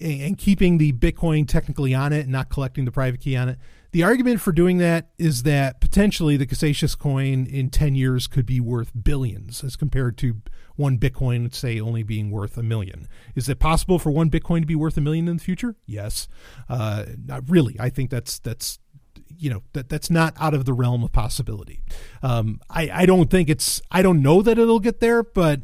[0.00, 3.58] and keeping the Bitcoin technically on it and not collecting the private key on it.
[3.96, 8.44] The argument for doing that is that potentially the Casascius coin in 10 years could
[8.44, 10.42] be worth billions as compared to
[10.74, 13.08] one Bitcoin, say, only being worth a million.
[13.34, 15.76] Is it possible for one Bitcoin to be worth a million in the future?
[15.86, 16.28] Yes.
[16.68, 17.06] Uh,
[17.46, 18.80] really, I think that's that's
[19.34, 21.80] you know that that's not out of the realm of possibility.
[22.22, 25.62] Um, I I don't think it's I don't know that it'll get there, but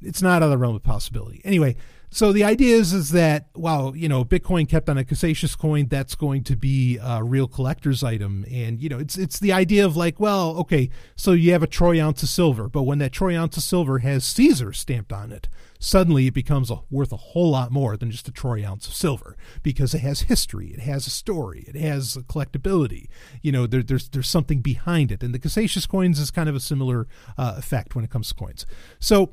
[0.00, 1.40] it's not out of the realm of possibility.
[1.44, 1.76] Anyway,
[2.14, 5.88] so the idea is is that wow, you know, Bitcoin kept on a Casascius coin,
[5.88, 9.86] that's going to be a real collector's item, and you know, it's it's the idea
[9.86, 13.12] of like, well, okay, so you have a troy ounce of silver, but when that
[13.12, 15.48] troy ounce of silver has Caesar stamped on it,
[15.78, 18.92] suddenly it becomes a, worth a whole lot more than just a troy ounce of
[18.92, 23.06] silver because it has history, it has a story, it has collectability.
[23.40, 26.54] You know, there, there's there's something behind it, and the Casascius coins is kind of
[26.54, 28.66] a similar uh, effect when it comes to coins.
[29.00, 29.32] So,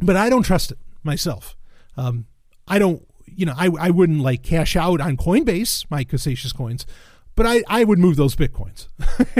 [0.00, 0.78] but I don't trust it
[1.08, 1.56] myself.
[1.96, 2.26] Um,
[2.68, 6.84] I don't, you know, I, I wouldn't like cash out on Coinbase, my Casascius coins,
[7.34, 8.88] but I, I would move those Bitcoins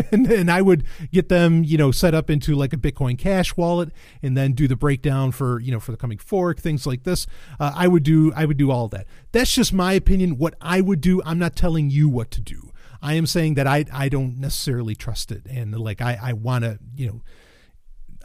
[0.12, 3.56] and, and I would get them, you know, set up into like a Bitcoin cash
[3.56, 3.90] wallet
[4.22, 7.26] and then do the breakdown for, you know, for the coming fork, things like this.
[7.60, 9.06] Uh, I would do, I would do all that.
[9.32, 10.38] That's just my opinion.
[10.38, 12.72] What I would do, I'm not telling you what to do.
[13.02, 15.46] I am saying that I, I don't necessarily trust it.
[15.46, 17.22] And like, I, I want to, you know,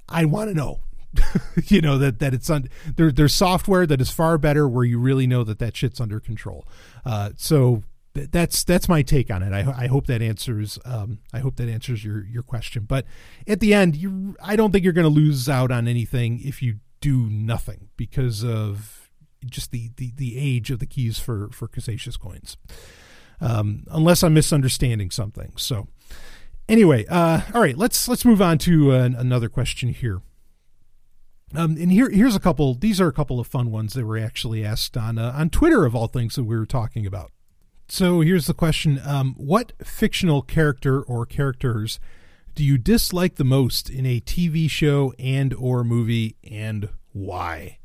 [0.07, 0.81] I want to know
[1.67, 4.99] you know that that it's on there, there's software that is far better where you
[4.99, 6.67] really know that that shit's under control.
[7.05, 7.83] Uh, so
[8.15, 9.53] th- that's that's my take on it.
[9.53, 12.83] I, I hope that answers um, I hope that answers your your question.
[12.83, 13.05] But
[13.47, 16.61] at the end you I don't think you're going to lose out on anything if
[16.61, 19.09] you do nothing because of
[19.45, 22.57] just the the, the age of the keys for for Casascius coins.
[23.41, 25.53] Um, unless I'm misunderstanding something.
[25.57, 25.87] So
[26.69, 30.21] anyway uh, all right let's let's move on to another question here
[31.55, 32.73] um, and here, here's a couple.
[32.73, 35.85] These are a couple of fun ones that were actually asked on uh, on Twitter
[35.85, 37.31] of all things that we were talking about.
[37.87, 41.99] So here's the question: um, What fictional character or characters
[42.55, 47.77] do you dislike the most in a TV show and or movie, and why?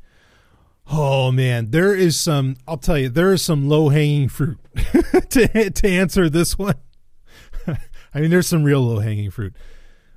[0.91, 2.55] Oh man, there is some.
[2.67, 4.57] I'll tell you, there is some low hanging fruit
[5.29, 6.75] to to answer this one.
[7.67, 9.53] I mean, there's some real low hanging fruit.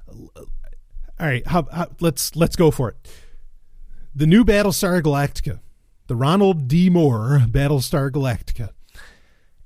[0.09, 0.47] All
[1.29, 2.97] right, how, how, let's let's go for it
[4.15, 5.61] the new Battlestar Galactica,
[6.07, 6.91] the Ronald D.
[6.91, 8.71] Moore Battlestar Galactica.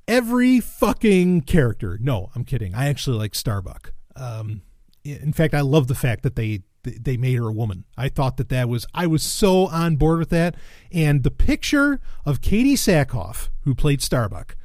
[0.08, 1.98] Every fucking character.
[2.00, 2.74] No, I'm kidding.
[2.74, 3.92] I actually like Starbuck.
[4.14, 4.62] Um,
[5.04, 7.84] in fact, I love the fact that they they made her a woman.
[7.96, 10.54] I thought that that was I was so on board with that.
[10.92, 14.56] And the picture of Katee Sackhoff, who played Starbuck,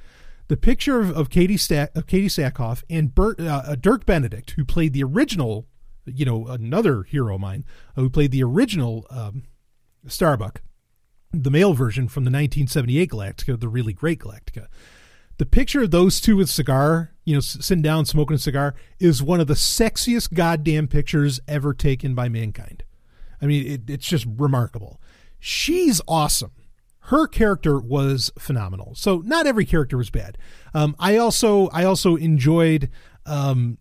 [0.48, 4.52] the picture of, of Katee Stack, of Katee Sackhoff and Bert, uh, uh, Dirk Benedict,
[4.52, 5.66] who played the original,
[6.06, 7.66] you know, another hero of mine,
[7.96, 9.44] who played the original um,
[10.08, 10.62] Starbuck,
[11.32, 14.68] the male version from the 1978 Galactica, the really great Galactica.
[15.38, 19.24] The picture of those two with cigar, you know, sitting down smoking a cigar, is
[19.24, 22.84] one of the sexiest goddamn pictures ever taken by mankind.
[23.42, 25.02] I mean, it, it's just remarkable.
[25.40, 26.52] She's awesome.
[27.06, 28.94] Her character was phenomenal.
[28.94, 30.38] So not every character was bad.
[30.76, 32.90] Um, I also I also enjoyed
[33.26, 33.80] um,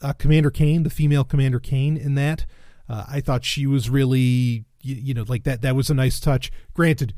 [0.00, 2.46] uh, Commander Cain, the female Commander Cain, in that.
[2.88, 5.62] Uh, I thought she was really you, you know, like that.
[5.62, 6.50] That was a nice touch.
[6.74, 7.14] Granted,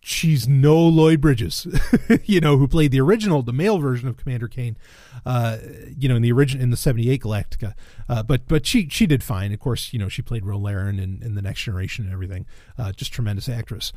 [0.00, 1.66] she's no Lloyd Bridges,
[2.24, 4.76] you know, who played the original, the male version of Commander Cain,
[5.24, 5.58] uh,
[5.96, 7.74] you know, in the original in the '78 Galactica.
[8.08, 9.52] Uh, but but she she did fine.
[9.52, 12.46] Of course, you know, she played Ro Laren in, in the Next Generation and everything.
[12.78, 13.92] Uh, just tremendous actress.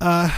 [0.00, 0.30] Uh,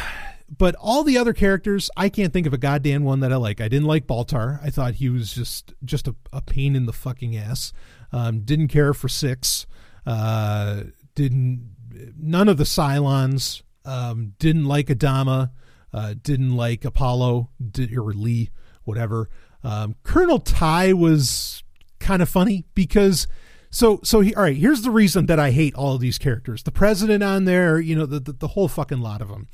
[0.59, 3.61] but all the other characters, I can't think of a goddamn one that I like.
[3.61, 4.63] I didn't like Baltar.
[4.63, 7.73] I thought he was just just a, a pain in the fucking ass.
[8.13, 9.67] Um, didn't care for Six.
[10.05, 10.85] Uh,
[11.17, 11.75] didn't
[12.17, 15.51] none of the Cylons um, didn't like Adama,
[15.93, 18.51] uh, didn't like Apollo did, or Lee,
[18.85, 19.29] whatever.
[19.65, 21.65] Um, Colonel Tigh was
[21.99, 23.27] kind of funny because
[23.71, 24.57] so so he, all right.
[24.57, 26.63] Here's the reason that I hate all of these characters.
[26.63, 29.49] The president on there, you know, the the, the whole fucking lot of them.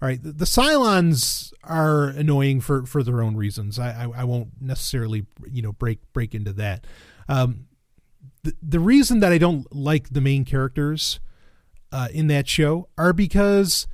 [0.00, 3.78] All right, the, the Cylons are annoying for for their own reasons.
[3.78, 6.86] I, I, I won't necessarily you know break break into that.
[7.28, 7.66] Um,
[8.62, 11.20] the, reason that I don't like the main characters
[11.92, 13.86] uh, in that show are because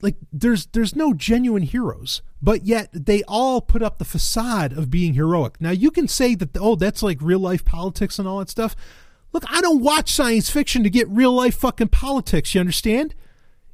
[0.00, 4.90] like there's there's no genuine heroes but yet they all put up the facade of
[4.90, 5.60] being heroic.
[5.60, 8.74] Now you can say that oh that's like real life politics and all that stuff.
[9.32, 13.14] Look i don't watch science fiction to get real life fucking politics you understand?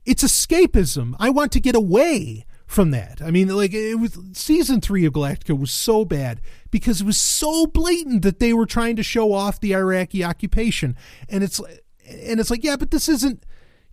[0.05, 1.15] It's escapism.
[1.19, 3.23] I want to get away from that.
[3.25, 7.17] I mean, like it was season three of Galactica was so bad because it was
[7.17, 10.95] so blatant that they were trying to show off the Iraqi occupation,
[11.31, 13.45] and it's and it's like, yeah, but this isn't.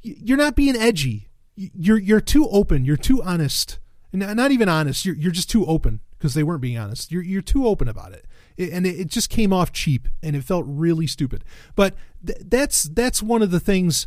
[0.02, 1.30] You're not being edgy.
[1.56, 2.84] you're you're too open.
[2.84, 3.80] You're too honest.
[4.12, 5.06] Not even honest.
[5.06, 7.14] You're you're just too open because they weren't being honest.
[7.14, 8.26] You're you're too open about it,
[8.58, 11.46] and it, it, just came off cheap and it felt really stupid.
[11.78, 11.96] But
[12.26, 14.06] th- that's that's one of the things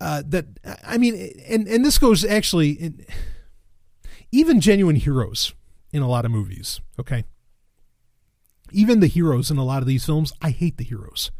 [0.00, 0.46] uh, that
[0.82, 3.06] I mean, and and this goes actually in,
[4.32, 5.54] even genuine heroes
[5.92, 6.80] in a lot of movies.
[6.98, 7.24] Okay,
[8.72, 11.30] even the heroes in a lot of these films, I hate the heroes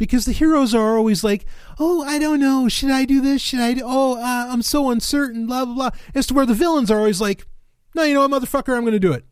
[0.00, 1.44] because the heroes are always like,
[1.78, 3.42] "Oh, I don't know, should I do this?
[3.42, 3.74] Should I?
[3.74, 5.90] Do, oh, uh, I'm so uncertain." Blah blah blah.
[6.14, 7.46] As to where the villains are always like,
[7.94, 9.26] "No, you know what, motherfucker, I'm going to do it."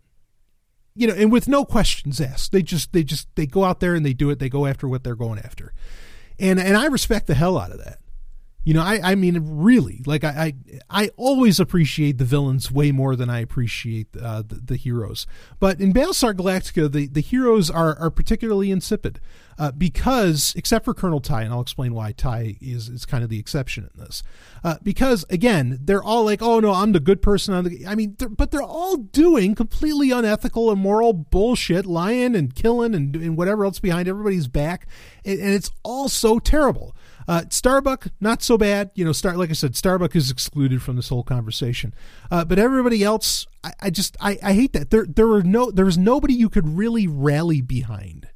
[0.95, 3.95] You know, and with no questions asked, they just they just they go out there
[3.95, 4.41] and they do it.
[4.41, 5.73] They go after what they're going after,
[6.39, 8.01] and and I respect the hell out of that.
[8.69, 10.53] You know, I, I mean, really, like I,
[10.91, 15.27] I, I always appreciate the villains way more than I appreciate uh, the, the, heroes.
[15.59, 19.21] But in Battlestar Galactica, the, the heroes are, are particularly insipid
[19.59, 23.31] uh, because, except for Colonel Tigh, and I'll explain why Tigh is, is kind of
[23.31, 24.23] the exception in this.
[24.63, 27.95] Uh, because again, they're all like, "Oh no, I'm the good person." I'm the, I
[27.95, 33.37] mean, they're, but they're all doing completely unethical, immoral bullshit, lying and killing and, and
[33.37, 34.87] whatever else behind everybody's back,
[35.25, 36.95] and, and it's all so terrible.
[37.29, 38.91] Uh, Starbuck, not so bad.
[38.95, 41.95] You know, Star like I said, Starbuck is excluded from this whole conversation.
[42.31, 45.71] Uh, but everybody else, I, I just I, I hate that there there were no
[45.71, 48.29] there was nobody you could really rally behind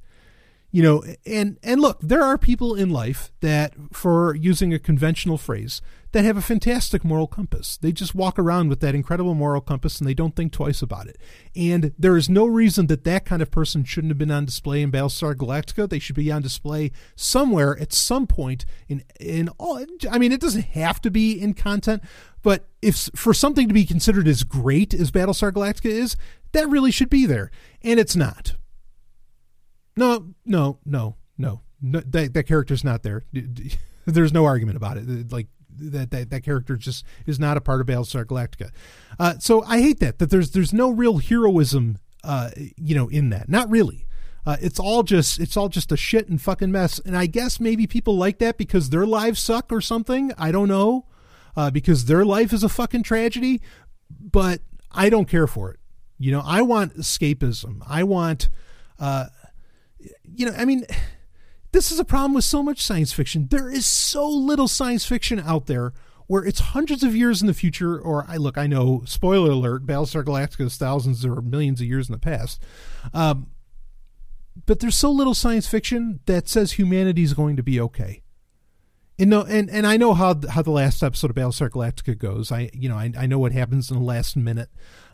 [0.73, 5.37] you know and and look there are people in life that for using a conventional
[5.37, 5.83] phrase
[6.13, 9.99] that have a fantastic moral compass they just walk around with that incredible moral compass
[9.99, 11.19] and they don't think twice about it
[11.55, 14.83] and there is no reason that that kind of person shouldn't have been on display
[14.83, 19.85] in battlestar galactica they should be on display somewhere at some point in in all
[20.11, 22.03] i mean it doesn't have to be in content
[22.43, 26.17] but if for something to be considered as great as battlestar galactica is
[26.53, 27.51] that really should be there
[27.83, 28.55] and it's not
[29.97, 31.61] no, no, no, no.
[31.81, 33.25] no that that character's not there.
[34.07, 35.33] There's no argument about it.
[35.33, 35.49] Like
[35.79, 38.71] that that that character just is not a part of Battlestar Galactica.
[39.19, 43.31] Uh, so I hate that that there's there's no real heroism, uh, you know, in
[43.31, 43.49] that.
[43.49, 44.07] Not really.
[44.45, 46.99] Uh, it's all just it's all just a shit and fucking mess.
[46.99, 50.33] And I guess maybe people like that because their lives suck or something.
[50.37, 51.07] I don't know.
[51.55, 53.61] Uh, because their life is a fucking tragedy.
[54.11, 54.61] But
[54.91, 55.81] I don't care for it.
[56.19, 57.83] You know, I want escapism.
[57.87, 58.49] I want.
[58.99, 59.27] Uh,
[60.25, 60.85] you know, I mean,
[61.73, 63.49] this is a problem with so much science fiction.
[63.51, 65.93] There is so little science fiction out there
[66.27, 69.87] where it's hundreds of years in the future, or I look, I know, spoiler alert,
[69.87, 72.63] Battlestar Galactica is thousands or millions of years in the past.
[73.13, 73.49] Um,
[74.67, 78.23] but there's so little science fiction that says humanity is going to be okay.
[79.19, 82.51] And no, and, and I know how how the last episode of Battlestar Galactica goes.
[82.51, 84.71] I you know I, I know what happens in the last minute.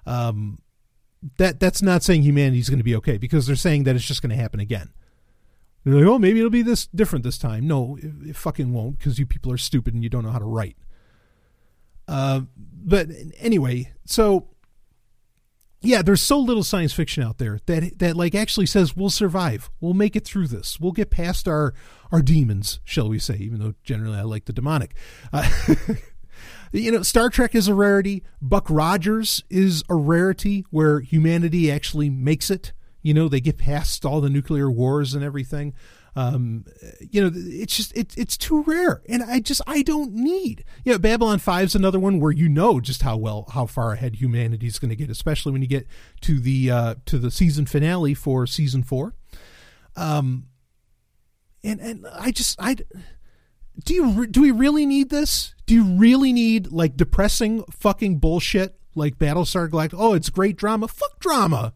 [0.06, 0.60] Um,
[1.36, 4.04] that that's not saying humanity is going to be okay because they're saying that it's
[4.04, 4.90] just going to happen again.
[5.84, 7.66] They're like, oh, maybe it'll be this different this time.
[7.66, 10.38] No, it, it fucking won't because you people are stupid and you don't know how
[10.38, 10.76] to write.
[12.06, 13.08] Uh, but
[13.38, 14.48] anyway, so
[15.80, 19.70] yeah, there's so little science fiction out there that that like actually says we'll survive,
[19.80, 21.74] we'll make it through this, we'll get past our
[22.10, 23.36] our demons, shall we say?
[23.36, 24.94] Even though generally I like the demonic.
[25.32, 25.48] Uh,
[26.72, 28.24] you know, Star Trek is a rarity.
[28.42, 32.72] Buck Rogers is a rarity where humanity actually makes it.
[33.02, 35.74] You know, they get past all the nuclear wars and everything.
[36.16, 36.64] Um,
[36.98, 40.64] you know, it's just it, it's too rare, and I just I don't need.
[40.84, 43.92] You know, Babylon Five is another one where you know just how well how far
[43.92, 45.86] ahead humanity is going to get, especially when you get
[46.22, 49.14] to the uh, to the season finale for season four.
[49.94, 50.48] Um,
[51.62, 52.76] and and I just I
[53.84, 55.54] do you do we really need this?
[55.66, 59.98] Do you really need like depressing fucking bullshit like Battlestar Galactica?
[59.98, 60.88] Oh, it's great drama.
[60.88, 61.74] Fuck drama.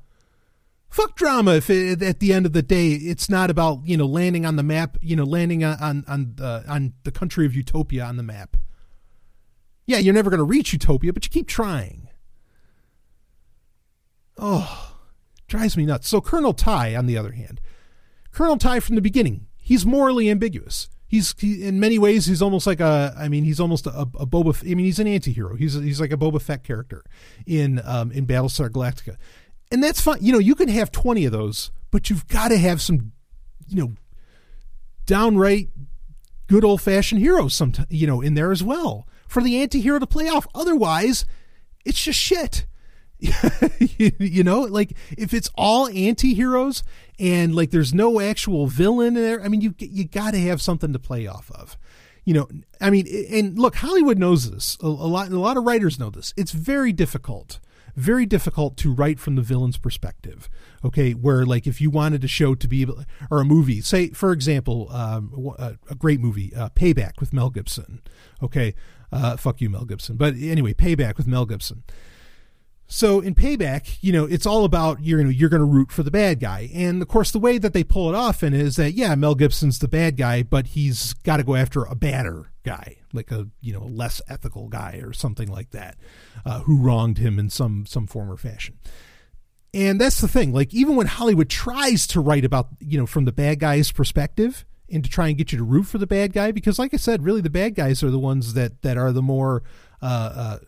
[0.92, 1.54] Fuck drama.
[1.54, 4.56] If it, at the end of the day, it's not about you know landing on
[4.56, 8.22] the map, you know landing on on uh, on the country of Utopia on the
[8.22, 8.58] map.
[9.86, 12.10] Yeah, you're never going to reach Utopia, but you keep trying.
[14.36, 14.98] Oh,
[15.48, 16.08] drives me nuts.
[16.08, 17.62] So Colonel tigh on the other hand,
[18.30, 22.66] Colonel tigh from the beginning, he's morally ambiguous he's he, in many ways he's almost
[22.66, 25.54] like a I mean he's almost a, a Boba I mean he's an anti-hero.
[25.54, 27.04] He's he's like a Boba Fett character
[27.46, 29.16] in um, in Battlestar Galactica.
[29.72, 30.18] And that's fine.
[30.20, 33.12] You know, you can have 20 of those, but you've got to have some
[33.66, 33.92] you know
[35.06, 35.68] downright
[36.46, 40.28] good old-fashioned heroes some you know in there as well for the anti-hero to play
[40.28, 40.46] off.
[40.54, 41.24] Otherwise,
[41.84, 42.66] it's just shit.
[43.98, 46.82] you know, like if it's all anti-heroes
[47.18, 50.60] and like there's no actual villain in there, I mean you you got to have
[50.60, 51.78] something to play off of.
[52.24, 52.48] You know,
[52.80, 54.76] I mean and look, Hollywood knows this.
[54.82, 56.34] A, a lot a lot of writers know this.
[56.36, 57.58] It's very difficult
[57.94, 60.48] very difficult to write from the villain's perspective.
[60.84, 62.86] Okay, where like if you wanted a show to be
[63.30, 67.50] or a movie, say for example, um, a, a, great movie, uh, Payback with Mel
[67.50, 68.00] Gibson.
[68.42, 68.74] Okay,
[69.12, 70.16] uh, fuck you, Mel Gibson.
[70.16, 71.84] But anyway, Payback with Mel Gibson.
[72.92, 76.10] So in Payback, you know, it's all about you're you're going to root for the
[76.10, 78.92] bad guy, and of course the way that they pull it off in is that
[78.92, 82.98] yeah, Mel Gibson's the bad guy, but he's got to go after a badder guy,
[83.14, 85.96] like a you know less ethical guy or something like that,
[86.44, 88.78] uh, who wronged him in some some form or fashion.
[89.72, 90.52] And that's the thing.
[90.52, 94.66] Like even when Hollywood tries to write about you know from the bad guy's perspective
[94.90, 96.98] and to try and get you to root for the bad guy, because like I
[96.98, 99.62] said, really the bad guys are the ones that that are the more
[100.02, 100.58] uh, uh,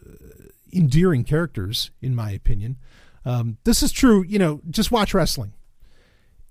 [0.74, 2.76] endearing characters, in my opinion.
[3.24, 4.22] Um, this is true.
[4.22, 5.54] You know, just watch wrestling.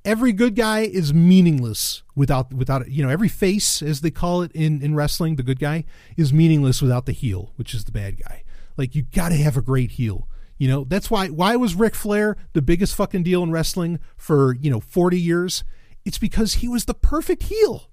[0.05, 4.51] Every good guy is meaningless without without you know every face as they call it
[4.53, 5.36] in in wrestling.
[5.36, 5.86] The good guy
[6.17, 8.43] is meaningless without the heel, which is the bad guy.
[8.76, 10.28] Like you got to have a great heel.
[10.57, 14.55] You know that's why why was Ric Flair the biggest fucking deal in wrestling for
[14.55, 15.63] you know forty years?
[16.03, 17.89] It's because he was the perfect heel.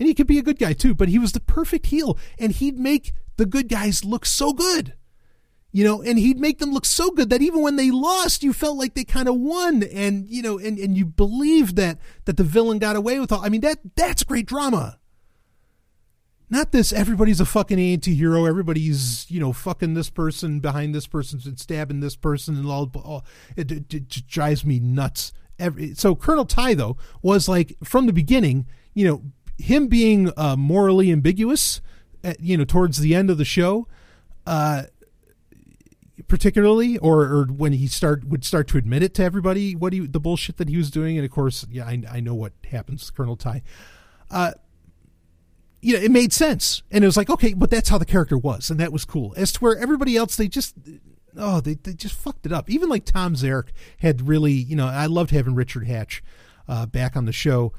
[0.00, 2.16] And he could be a good guy too, but he was the perfect heel.
[2.38, 4.94] And he'd make the good guys look so good
[5.78, 8.52] you know and he'd make them look so good that even when they lost you
[8.52, 9.84] felt like they kind of won.
[9.84, 13.44] And you know and, and you believed that that the villain got away with all
[13.44, 14.98] i mean that that's great drama.
[16.50, 21.40] Not this everybody's a fucking anti-hero everybody's you know fucking this person behind this person
[21.44, 23.24] and stabbing this person and all, all
[23.56, 25.32] it, it, it drives me nuts.
[25.60, 29.22] Every, so colonel tigh though was like from the beginning you know
[29.58, 31.80] him being uh, morally ambiguous
[32.24, 33.86] at, you know towards the end of the show
[34.44, 34.84] uh
[36.28, 40.06] particularly, or, or when he start would start to admit it to everybody what he
[40.06, 43.06] the bullshit that he was doing, and of course, yeah, I, I know what happens
[43.06, 43.62] to Colonel Tigh.
[44.30, 44.52] Uh,
[45.80, 48.36] you know, it made sense, and it was like, okay, but that's how the character
[48.36, 49.32] was, and that was cool.
[49.36, 50.74] As to where everybody else, they just
[51.36, 52.68] oh, they they just fucked it up.
[52.68, 53.68] Even like Tom Zarek
[53.98, 56.22] had really, you know, I loved having Richard Hatch
[56.68, 57.72] uh, back on the show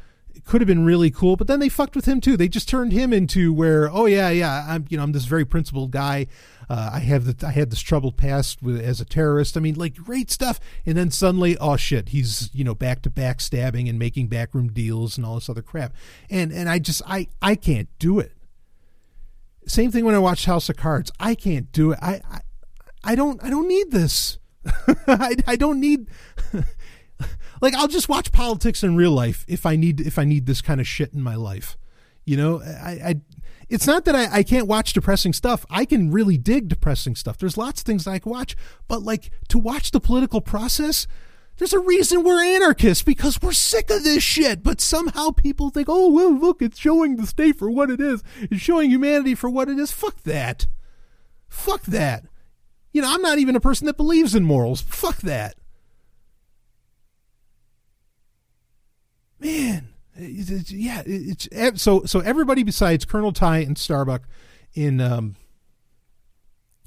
[0.45, 2.37] could have been really cool, but then they fucked with him too.
[2.37, 5.45] They just turned him into where, oh yeah, yeah, I'm you know I'm this very
[5.45, 6.27] principled guy.
[6.69, 9.57] Uh, I have the I had this troubled past with, as a terrorist.
[9.57, 10.59] I mean, like great stuff.
[10.85, 14.71] And then suddenly, oh shit, he's you know back to back stabbing and making backroom
[14.71, 15.93] deals and all this other crap.
[16.29, 18.33] And and I just I I can't do it.
[19.65, 21.11] Same thing when I watched House of Cards.
[21.19, 21.99] I can't do it.
[22.01, 22.41] I I,
[23.03, 24.37] I don't I don't need this.
[25.07, 26.07] I I don't need.
[27.61, 30.61] like I'll just watch politics in real life if I need if I need this
[30.61, 31.77] kind of shit in my life.
[32.25, 33.21] You know, I, I
[33.69, 35.65] it's not that I, I can't watch depressing stuff.
[35.69, 37.37] I can really dig depressing stuff.
[37.37, 38.55] There's lots of things I can watch,
[38.87, 41.07] but like to watch the political process,
[41.57, 44.63] there's a reason we're anarchists because we're sick of this shit.
[44.63, 48.23] But somehow people think, oh well, look, it's showing the state for what it is.
[48.41, 49.91] It's showing humanity for what it is.
[49.91, 50.67] Fuck that.
[51.47, 52.25] Fuck that.
[52.91, 54.81] You know, I'm not even a person that believes in morals.
[54.81, 55.55] Fuck that.
[59.39, 61.47] Man, it's, it's, yeah, it's
[61.81, 64.23] so so everybody besides Colonel Tigh and Starbuck
[64.73, 65.35] in um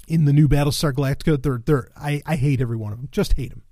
[0.07, 3.33] in the new Battlestar Galactica, they're they're I I hate every one of them, just
[3.33, 3.63] hate them.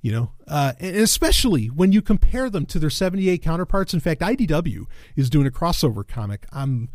[0.00, 3.92] You know, uh, and especially when you compare them to their 78 counterparts.
[3.92, 6.46] In fact, IDW is doing a crossover comic.
[6.52, 6.90] I'm,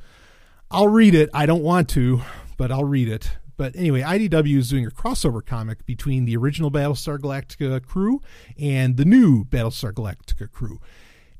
[0.70, 1.30] I'll read it.
[1.34, 2.22] I don't want to,
[2.56, 3.32] but I'll read it.
[3.62, 8.20] But anyway, IDW is doing a crossover comic between the original Battlestar Galactica crew
[8.59, 10.82] and the new Battlestar Galactica crew.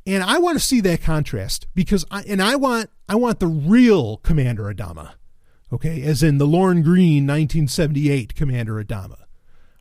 [0.06, 3.48] And I want to see that contrast because I and I want I want the
[3.48, 5.14] real Commander Adama.
[5.74, 9.24] Okay, as in the Lorne Greene 1978 Commander Adama.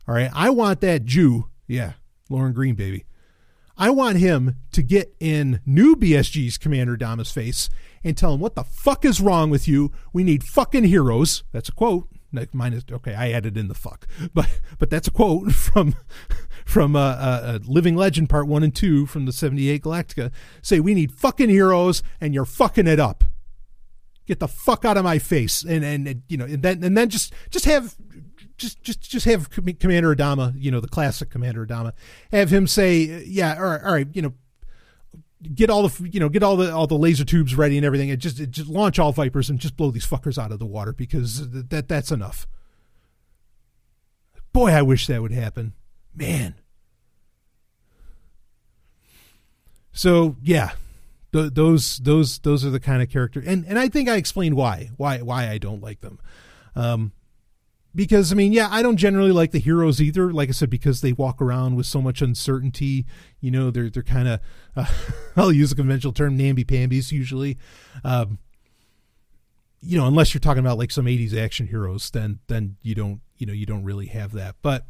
[0.07, 1.45] All right, I want that Jew.
[1.67, 1.93] Yeah,
[2.27, 3.05] Lorne Greene, baby.
[3.77, 7.69] I want him to get in new BSG's Commander Adama's face
[8.03, 9.91] and tell him what the fuck is wrong with you.
[10.11, 11.43] We need fucking heroes.
[11.51, 12.07] That's a quote
[12.53, 14.07] minus okay i added in the fuck.
[14.33, 15.95] But but that's a quote from
[16.65, 20.31] from uh, uh, living legend part one and two from the 78 galactica.
[20.61, 23.23] Say we need fucking heroes and you're fucking it up.
[24.25, 25.63] Get the fuck out of my face.
[25.63, 27.95] And and, and you know and then and then just just have
[28.57, 31.93] just just just have commander adama you know the classic commander adama
[32.31, 34.33] have him say yeah all right all right you know
[35.41, 38.11] get all the you know get all the all the laser tubes ready and everything
[38.11, 40.93] and just just launch all vipers and just blow these fuckers out of the water
[40.93, 42.47] because that that's enough.
[44.53, 45.73] Boy i wish that would happen.
[46.13, 46.55] Man.
[49.91, 50.71] So yeah.
[51.33, 54.55] Th- those those those are the kind of character and and i think i explained
[54.55, 56.19] why why why i don't like them.
[56.75, 57.13] Um
[57.93, 60.31] because I mean, yeah, I don't generally like the heroes either.
[60.31, 63.05] Like I said, because they walk around with so much uncertainty.
[63.39, 64.39] You know, they're they're kind of
[64.75, 64.85] uh,
[65.35, 67.57] I'll use a conventional term, namby pambies usually.
[68.03, 68.39] Um,
[69.81, 73.21] you know, unless you're talking about like some 80s action heroes, then then you don't
[73.37, 74.55] you know you don't really have that.
[74.61, 74.85] But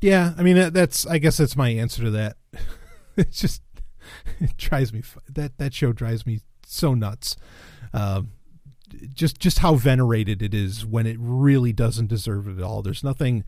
[0.00, 2.36] yeah, I mean that, that's I guess that's my answer to that.
[3.16, 3.62] it's just
[4.40, 7.36] it drives me that that show drives me so nuts.
[7.92, 8.30] Um,
[9.14, 12.82] just just how venerated it is when it really doesn't deserve it at all.
[12.82, 13.44] There's nothing.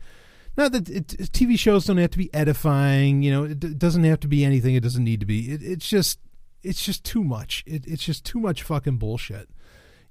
[0.57, 3.21] Not that it, TV shows don't have to be edifying.
[3.23, 4.75] You know, it, it, doesn't have to be anything.
[4.75, 5.51] It doesn't need to be.
[5.51, 6.19] It, it's just
[6.63, 7.63] it's just too much.
[7.67, 9.49] it's just too much fucking bullshit.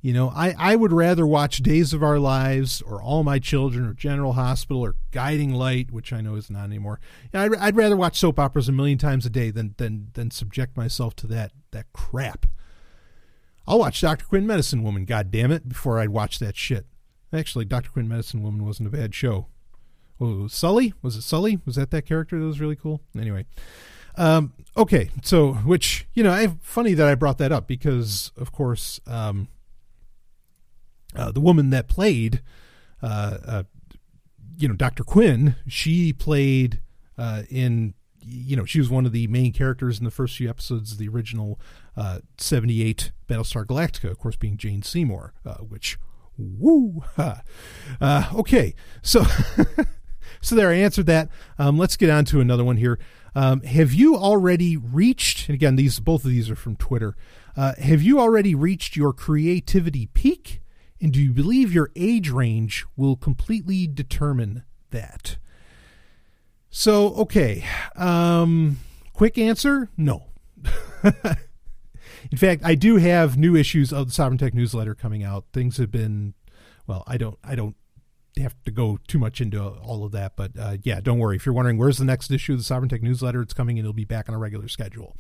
[0.05, 3.87] You know, I, I would rather watch Days of Our Lives or All My Children
[3.87, 7.01] or General Hospital or Guiding Light, which I know is not anymore.
[7.33, 10.77] I'd, I'd rather watch soap operas a million times a day than than than subject
[10.77, 12.45] myself to that that crap.
[13.67, 14.25] I'll watch Dr.
[14.27, 16.87] Quinn Medicine Woman, god damn it, before I'd watch that shit.
[17.33, 17.91] Actually, Dr.
[17.91, 19.47] Quinn Medicine Woman wasn't a bad show.
[20.21, 20.95] Oh, Sully?
[21.03, 21.61] Was it Sully?
[21.65, 23.01] Was that that character that was really cool?
[23.19, 23.47] Anyway.
[24.17, 28.53] Um, okay, so which you know, I funny that I brought that up because, of
[28.53, 29.49] course, um,
[31.17, 32.43] uh, the woman that played,
[33.03, 33.63] uh, uh,
[34.57, 35.05] you know, Dr.
[35.05, 36.81] Quinn, she played
[37.19, 37.95] uh, in,
[38.25, 40.99] you know, she was one of the main characters in the first few episodes of
[40.99, 41.61] the original
[41.97, 45.35] uh, 78 Battlestar Galactica, of course, being Jane Seymour,
[45.69, 45.99] which,
[46.39, 47.03] woo.
[48.35, 49.25] okay, so.
[50.41, 51.29] so there, I answered that.
[51.59, 52.99] Um, let's get on to another one here.
[53.35, 55.49] Um, have you already reached?
[55.49, 57.17] And again, these both of these are from Twitter.
[57.57, 60.61] Uh, have you already reached your creativity peak?
[61.01, 65.37] And do you believe your age range will completely determine that?
[66.77, 67.65] So, okay.
[67.95, 68.79] Um,
[69.13, 70.25] quick answer no.
[71.05, 75.45] In fact, I do have new issues of the Sovereign Tech newsletter coming out.
[75.53, 76.35] Things have been,
[76.89, 77.77] well, I don't, I don't
[78.39, 81.37] have to go too much into all of that, but uh, yeah, don't worry.
[81.37, 83.87] If you're wondering where's the next issue of the Sovereign Tech newsletter, it's coming and
[83.87, 85.17] it'll be back on a regular schedule.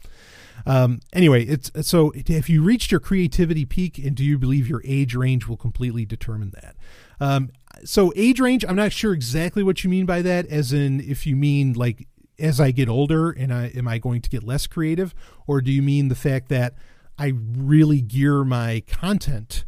[0.67, 4.83] Um, anyway, it's so if you reached your creativity peak, and do you believe your
[4.85, 6.75] age range will completely determine that?
[7.21, 7.51] Um,
[7.85, 10.47] so age range, I'm not sure exactly what you mean by that.
[10.47, 12.09] As in, if you mean like
[12.39, 15.15] as I get older, and I am I going to get less creative,
[15.47, 16.75] or do you mean the fact that
[17.19, 19.65] I really gear my content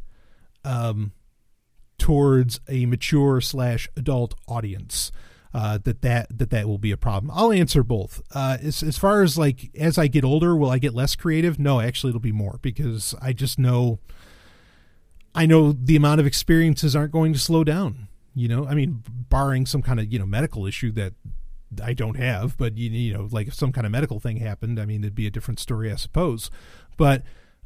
[0.65, 1.13] um,
[1.99, 5.13] towards a mature slash adult audience?
[5.57, 7.33] uh, that that that that will be a problem.
[7.35, 8.21] I'll answer both.
[8.35, 11.59] Uh, as as far as like as I get older, will I get less creative?
[11.59, 13.99] No, actually, it'll be more because I just know.
[15.37, 18.09] I know the amount of experiences aren't going to slow down.
[18.34, 21.14] You know, I mean, barring some kind of you know medical issue that
[21.82, 24.80] I don't have, but you, you know, like if some kind of medical thing happened,
[24.80, 26.51] I mean, it'd be a different story, I suppose.
[26.97, 27.22] But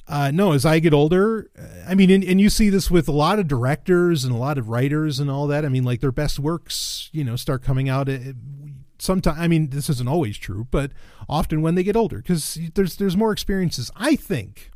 [0.09, 1.49] uh, no, as I get older,
[1.87, 4.59] I mean, and, and, you see this with a lot of directors and a lot
[4.59, 5.65] of writers and all that.
[5.65, 8.09] I mean, like their best works, you know, start coming out.
[8.99, 10.91] Sometimes, I mean, this isn't always true, but
[11.29, 13.91] often when they get older, because there's there's more experiences.
[13.95, 14.73] I think,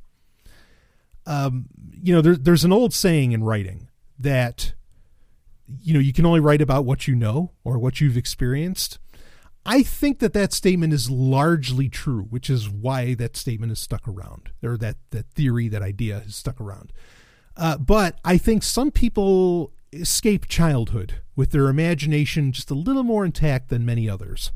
[1.27, 1.66] um,
[2.03, 4.75] you know, there, there's an old saying in writing that,
[5.81, 8.99] you know, you can only write about what you know or what you've experienced.
[9.66, 14.07] I think that that statement is largely true, which is why that statement is stuck
[14.07, 16.93] around, or that that theory, that idea is stuck around.
[17.57, 23.25] Uh, but I think some people escape childhood with their imagination just a little more
[23.25, 24.53] intact than many others,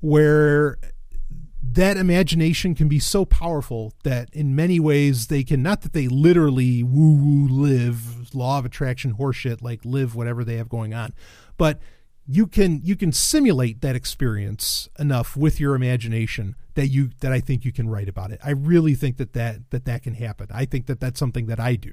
[0.00, 0.78] where
[1.72, 6.08] that imagination can be so powerful that in many ways they can not that they
[6.08, 11.14] literally woo woo live law of attraction horseshit like live whatever they have going on,
[11.56, 11.80] but
[12.26, 17.40] you can you can simulate that experience enough with your imagination that you that I
[17.40, 18.40] think you can write about it.
[18.44, 20.48] I really think that that that that can happen.
[20.52, 21.92] I think that that's something that I do.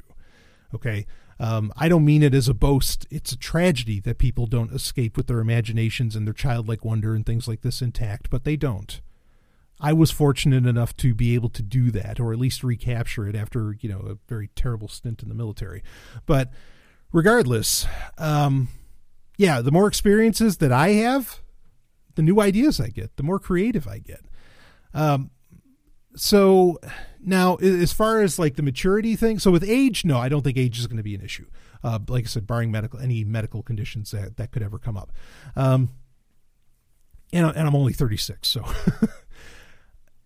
[0.73, 1.05] Okay,
[1.39, 3.05] um, I don't mean it as a boast.
[3.09, 7.25] It's a tragedy that people don't escape with their imaginations and their childlike wonder and
[7.25, 9.01] things like this intact, but they don't.
[9.81, 13.35] I was fortunate enough to be able to do that, or at least recapture it
[13.35, 15.83] after you know a very terrible stint in the military.
[16.25, 16.51] But
[17.11, 17.85] regardless.
[18.17, 18.69] Um,
[19.37, 21.41] yeah, the more experiences that I have,
[22.15, 24.21] the new ideas I get, the more creative I get.
[24.93, 25.31] Um,
[26.15, 26.79] so
[27.19, 30.57] now, as far as like the maturity thing, so with age, no, I don't think
[30.57, 31.47] age is going to be an issue.
[31.83, 35.11] Uh, like I said, barring medical any medical conditions that that could ever come up.
[35.55, 35.89] Um,
[37.33, 38.63] and, and I'm only 36, so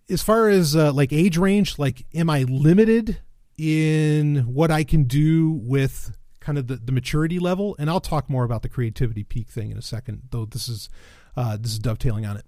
[0.09, 3.19] as far as uh, like age range, like am I limited
[3.57, 7.75] in what I can do with kind of the, the maturity level.
[7.79, 10.89] And I'll talk more about the creativity peak thing in a second, though this is
[11.35, 12.45] uh, this is dovetailing on it.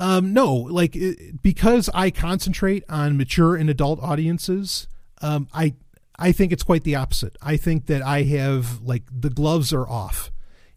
[0.00, 4.88] Um, no, like it, because I concentrate on mature and adult audiences,
[5.20, 5.74] um, I
[6.18, 7.36] I think it's quite the opposite.
[7.42, 10.32] I think that I have like the gloves are off,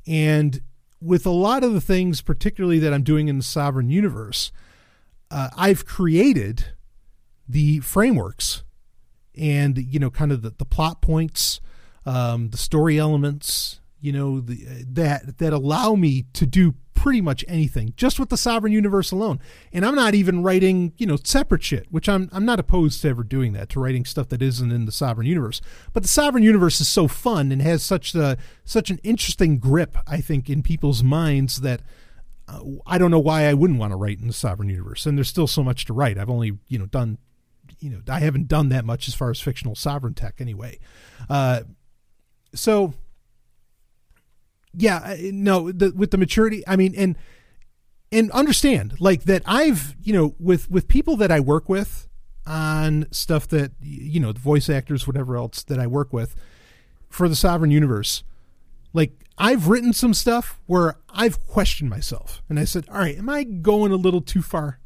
[0.06, 0.62] and
[1.00, 4.52] with a lot of the things, particularly that I'm doing in the sovereign universe,
[5.32, 6.66] uh, I've created
[7.48, 8.64] the frameworks
[9.38, 11.62] and you know kind of the, the plot points
[12.06, 17.44] um, the story elements you know the, that that allow me to do pretty much
[17.48, 19.40] anything just with the sovereign universe alone.
[19.74, 23.10] And i'm not even writing you know separate shit which i'm i'm not opposed to
[23.10, 25.62] ever doing that to writing stuff that isn't in the sovereign universe.
[25.94, 29.98] But the sovereign universe is so fun and has such the such an interesting grip
[30.06, 31.82] i think in people's minds that
[32.86, 35.30] i don't know why i wouldn't want to write in the sovereign universe and there's
[35.30, 37.18] still so much to write i've only you know done
[37.80, 40.78] you know i haven't done that much as far as fictional sovereign tech anyway
[41.30, 41.62] uh,
[42.54, 42.94] so
[44.74, 47.16] yeah, no, the, with the maturity, I mean, and
[48.12, 49.42] and understand like that.
[49.46, 52.08] I've you know with with people that I work with
[52.46, 56.36] on stuff that you know the voice actors, whatever else that I work with
[57.10, 58.24] for the Sovereign Universe.
[58.94, 63.28] Like I've written some stuff where I've questioned myself, and I said, "All right, am
[63.28, 64.80] I going a little too far?"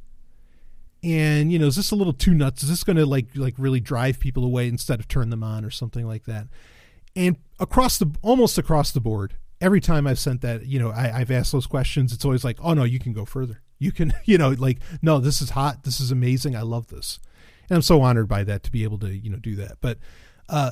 [1.03, 2.63] And you know, is this a little too nuts?
[2.63, 5.65] Is this going to like like really drive people away instead of turn them on
[5.65, 6.47] or something like that?
[7.17, 11.19] And across the almost across the board, every time I've sent that, you know, I,
[11.19, 12.13] I've asked those questions.
[12.13, 13.61] It's always like, oh no, you can go further.
[13.77, 15.83] You can, you know, like, no, this is hot.
[15.83, 16.55] This is amazing.
[16.55, 17.19] I love this,
[17.69, 19.79] and I'm so honored by that to be able to, you know, do that.
[19.81, 19.99] But,
[20.47, 20.71] uh,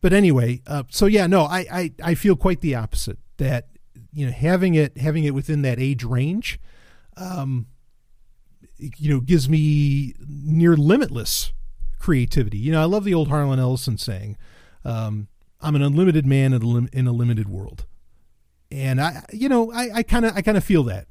[0.00, 3.18] but anyway, uh, so yeah, no, I, I, I feel quite the opposite.
[3.38, 3.68] That
[4.12, 6.60] you know, having it, having it within that age range,
[7.16, 7.66] um,
[8.76, 11.52] you know, gives me near limitless
[11.98, 12.58] creativity.
[12.58, 14.36] You know, I love the old Harlan Ellison saying,
[14.84, 15.28] um,
[15.60, 17.86] "I'm an unlimited man in a, lim- in a limited world."
[18.70, 21.06] and I, you know, I kind of, I kind of feel that.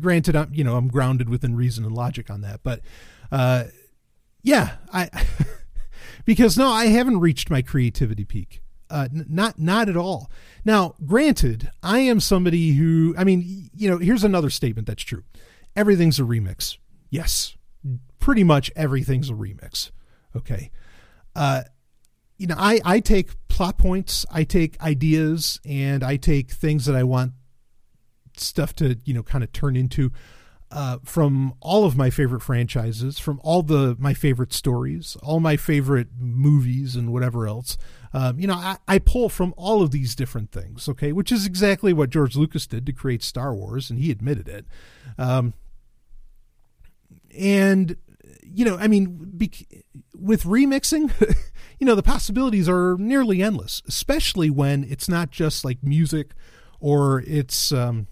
[0.00, 2.80] Granted, I'm, you know, I'm grounded within reason and logic on that, but,
[3.30, 3.64] uh,
[4.42, 5.08] yeah, I,
[6.24, 8.62] because no, I haven't reached my creativity peak.
[8.90, 10.30] Uh, n- not, not at all.
[10.64, 15.24] Now, granted, I am somebody who, I mean, you know, here's another statement that's true.
[15.74, 16.76] Everything's a remix.
[17.08, 17.56] Yes,
[18.18, 19.90] pretty much everything's a remix.
[20.36, 20.70] Okay.
[21.34, 21.62] Uh,
[22.36, 26.94] you know, I, I take plot points, I take ideas, and I take things that
[26.94, 27.32] I want
[28.36, 30.12] stuff to, you know, kind of turn into
[30.72, 35.56] uh, from all of my favorite franchises, from all the my favorite stories, all my
[35.56, 37.76] favorite movies, and whatever else.
[38.14, 41.46] Um, you know, I, I, pull from all of these different things, okay, which is
[41.46, 44.66] exactly what George Lucas did to create Star Wars, and he admitted it.
[45.18, 45.54] Um,
[47.38, 47.96] and
[48.42, 49.52] you know, I mean, be,
[50.14, 51.10] with remixing.
[51.78, 56.32] you know, the possibilities are nearly endless, especially when it's not just like music
[56.80, 58.06] or it's um,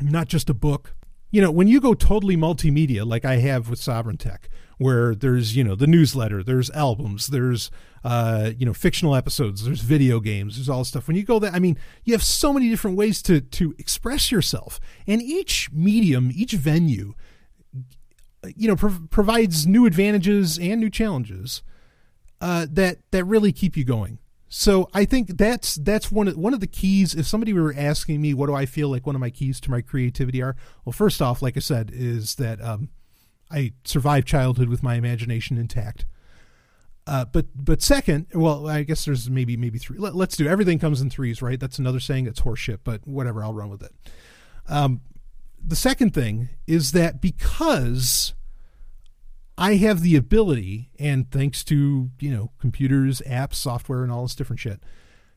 [0.00, 0.94] not just a book.
[1.30, 5.54] You know, when you go totally multimedia, like I have with Sovereign Tech, where there's,
[5.54, 7.70] you know, the newsletter, there's albums, there's,
[8.02, 11.06] uh, you know, fictional episodes, there's video games, there's all this stuff.
[11.06, 14.32] When you go there, I mean, you have so many different ways to, to express
[14.32, 14.80] yourself.
[15.06, 17.14] And each medium, each venue,
[18.56, 21.62] you know, prov- provides new advantages and new challenges
[22.40, 24.18] uh, that that really keep you going.
[24.52, 27.14] So I think that's that's one of one of the keys.
[27.14, 29.70] If somebody were asking me, what do I feel like one of my keys to
[29.70, 30.56] my creativity are?
[30.84, 32.88] Well, first off, like I said, is that um,
[33.48, 36.04] I survived childhood with my imagination intact.
[37.06, 39.98] Uh, but but second, well, I guess there's maybe maybe three.
[39.98, 41.60] Let, us do everything comes in threes, right?
[41.60, 43.44] That's another saying that's horseshit, but whatever.
[43.44, 43.92] I'll run with it.
[44.68, 45.00] Um,
[45.64, 48.34] the second thing is that because
[49.60, 54.34] I have the ability, and thanks to, you know, computers, apps, software, and all this
[54.34, 54.82] different shit,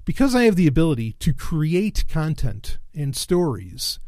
[0.05, 3.99] because I have the ability to create content and stories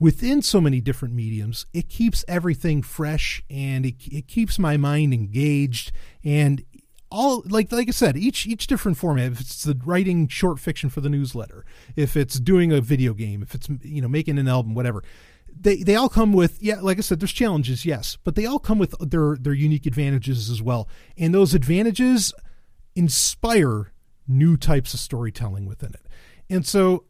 [0.00, 5.14] within so many different mediums, it keeps everything fresh and it, it keeps my mind
[5.14, 5.92] engaged
[6.24, 6.64] and
[7.08, 9.32] all like like I said, each each different format.
[9.32, 13.42] If it's the writing short fiction for the newsletter, if it's doing a video game,
[13.42, 15.04] if it's you know making an album, whatever
[15.58, 18.58] they they all come with yeah like i said there's challenges yes but they all
[18.58, 20.88] come with their their unique advantages as well.
[21.16, 22.32] And those advantages
[22.94, 23.92] inspire
[24.28, 26.06] new types of storytelling within it.
[26.50, 27.04] And so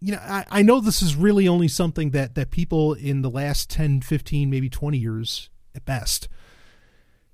[0.00, 3.30] you know I, I know this is really only something that that people in the
[3.30, 6.28] last 10 15 maybe 20 years at best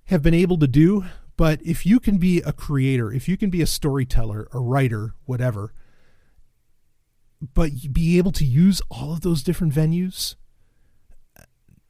[0.07, 1.05] have been able to do.
[1.37, 5.15] But if you can be a creator if you can be a storyteller a writer
[5.25, 5.73] whatever
[7.55, 10.37] but be able to use all of those different venues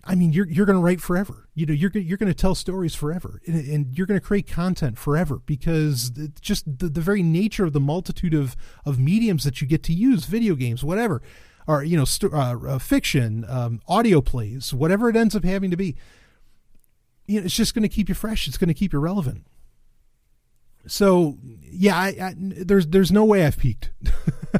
[0.08, 1.48] I mean, you're you're going to write forever.
[1.54, 4.46] You know, you're you're going to tell stories forever, and, and you're going to create
[4.46, 9.60] content forever because just the, the very nature of the multitude of of mediums that
[9.60, 11.22] you get to use, video games, whatever,
[11.66, 15.72] or you know, st- uh, uh, fiction, um, audio plays, whatever it ends up having
[15.72, 15.96] to be.
[17.26, 18.46] You know, it's just going to keep you fresh.
[18.46, 19.44] It's going to keep you relevant.
[20.86, 23.90] So, yeah, I, I, there's there's no way I've peaked.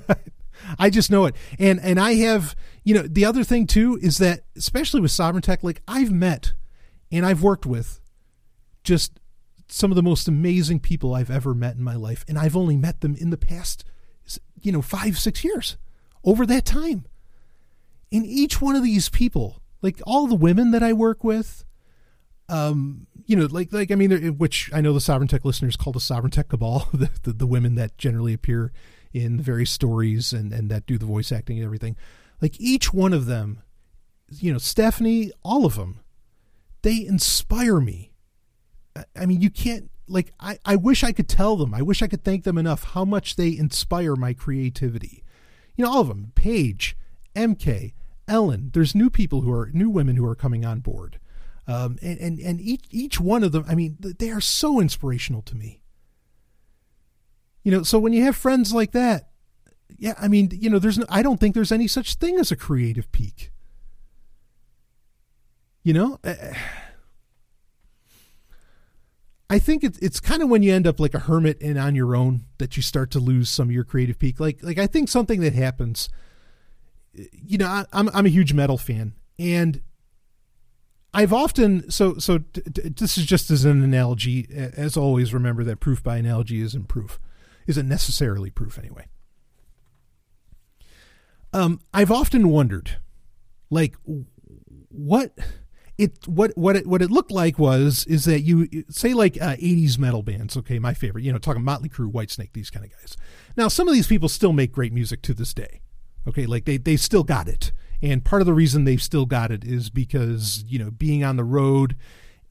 [0.78, 1.34] I just know it.
[1.58, 5.42] And and I have, you know, the other thing too is that especially with Sovereign
[5.42, 6.52] Tech, like I've met
[7.10, 8.00] and I've worked with
[8.84, 9.20] just
[9.68, 12.76] some of the most amazing people I've ever met in my life, and I've only
[12.76, 13.84] met them in the past,
[14.60, 15.76] you know, five six years.
[16.24, 17.06] Over that time,
[18.10, 21.64] in each one of these people, like all the women that I work with,
[22.48, 25.92] um, you know, like like I mean, which I know the Sovereign Tech listeners call
[25.92, 28.72] the Sovereign Tech cabal, the, the, the women that generally appear
[29.16, 31.96] in the various stories and and that do the voice acting and everything.
[32.40, 33.62] Like each one of them,
[34.28, 36.00] you know, Stephanie, all of them,
[36.82, 38.12] they inspire me.
[39.14, 41.74] I mean, you can't like I, I wish I could tell them.
[41.74, 45.24] I wish I could thank them enough how much they inspire my creativity.
[45.76, 46.32] You know, all of them.
[46.34, 46.96] Paige,
[47.34, 47.92] MK,
[48.28, 48.70] Ellen.
[48.72, 51.18] There's new people who are new women who are coming on board.
[51.68, 55.42] Um, and, and and each each one of them, I mean, they are so inspirational
[55.42, 55.80] to me.
[57.66, 59.28] You know, so when you have friends like that,
[59.98, 62.52] yeah, I mean, you know, there's no, I don't think there's any such thing as
[62.52, 63.50] a creative peak.
[65.82, 66.54] You know, eh, eh.
[69.50, 71.96] I think it's it's kind of when you end up like a hermit and on
[71.96, 74.38] your own that you start to lose some of your creative peak.
[74.38, 76.08] Like like I think something that happens.
[77.18, 79.80] Eh, you know, I, I'm I'm a huge metal fan, and
[81.12, 84.46] I've often so so t- t- this is just as an analogy.
[84.54, 87.18] As always, remember that proof by analogy isn't proof,
[87.66, 89.06] isn't necessarily proof anyway.
[91.52, 92.98] Um, I've often wondered,
[93.70, 93.96] like,
[94.90, 95.32] what
[95.98, 99.56] it what what it what it looked like was is that you say like uh,
[99.56, 102.92] 80s metal bands okay my favorite you know talking Motley Crue Whitesnake these kind of
[102.92, 103.16] guys
[103.56, 105.80] now some of these people still make great music to this day
[106.28, 109.50] okay like they they still got it and part of the reason they've still got
[109.50, 111.96] it is because you know being on the road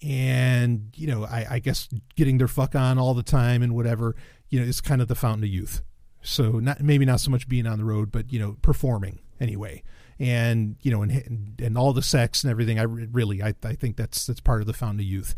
[0.01, 4.15] and you know I, I guess getting their fuck on all the time and whatever
[4.49, 5.81] you know is kind of the fountain of youth
[6.21, 9.81] so not maybe not so much being on the road but you know performing anyway
[10.19, 12.79] and you know and and all the sex and everything.
[12.79, 15.35] I really I I think that's that's part of the fountain of youth,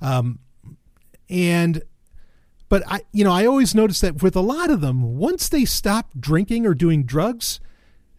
[0.00, 0.38] um,
[1.28, 1.82] and
[2.68, 5.64] but I you know I always notice that with a lot of them once they
[5.64, 7.60] stop drinking or doing drugs,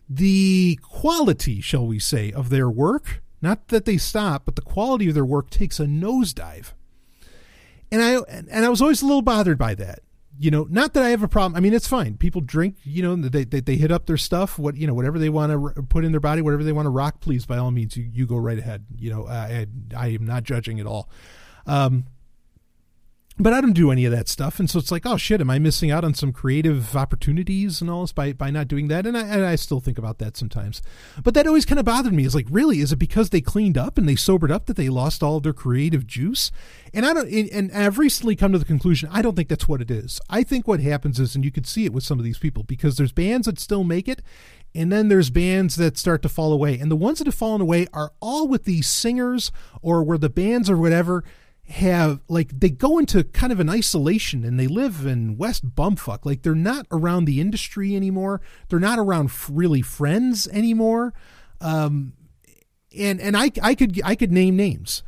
[0.09, 3.21] the quality, shall we say, of their work.
[3.41, 6.73] Not that they stop, but the quality of their work takes a nosedive.
[7.91, 9.99] And I and I was always a little bothered by that
[10.41, 11.55] you know, not that I have a problem.
[11.55, 12.17] I mean, it's fine.
[12.17, 15.19] People drink, you know, they, they, they hit up their stuff, what, you know, whatever
[15.19, 17.69] they want to put in their body, whatever they want to rock, please, by all
[17.69, 18.85] means, you, you go right ahead.
[18.97, 21.09] You know, I, I am not judging at all.
[21.67, 22.05] Um,
[23.37, 25.49] but I don't do any of that stuff, and so it's like, oh shit, am
[25.49, 29.07] I missing out on some creative opportunities and all this by by not doing that?
[29.07, 30.81] And I, and I still think about that sometimes.
[31.23, 32.25] But that always kind of bothered me.
[32.25, 34.89] Is like, really, is it because they cleaned up and they sobered up that they
[34.89, 36.51] lost all of their creative juice?
[36.93, 37.29] And I don't.
[37.29, 40.19] And I've recently come to the conclusion I don't think that's what it is.
[40.29, 42.63] I think what happens is, and you could see it with some of these people
[42.63, 44.21] because there's bands that still make it,
[44.75, 46.77] and then there's bands that start to fall away.
[46.77, 49.51] And the ones that have fallen away are all with these singers
[49.81, 51.23] or where the bands or whatever
[51.71, 56.25] have like they go into kind of an isolation and they live in West Bumfuck.
[56.25, 58.41] Like they're not around the industry anymore.
[58.69, 61.13] They're not around really friends anymore.
[61.59, 62.13] Um,
[62.97, 65.03] and and I I could I could name names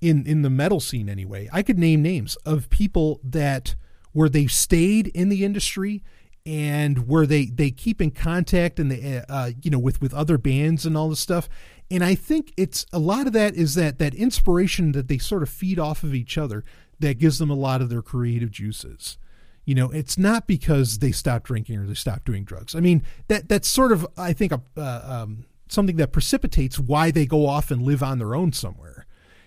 [0.00, 1.48] in in the metal scene anyway.
[1.52, 3.74] I could name names of people that
[4.12, 6.02] where they stayed in the industry
[6.46, 10.38] and where they they keep in contact and they uh, you know with with other
[10.38, 11.48] bands and all this stuff
[11.90, 15.42] and I think it's a lot of that is that that inspiration that they sort
[15.42, 16.64] of feed off of each other
[17.00, 19.18] that gives them a lot of their creative juices.
[19.64, 22.74] You know, it's not because they stopped drinking or they stopped doing drugs.
[22.74, 27.10] I mean, that that's sort of I think a, uh, um, something that precipitates why
[27.10, 29.06] they go off and live on their own somewhere.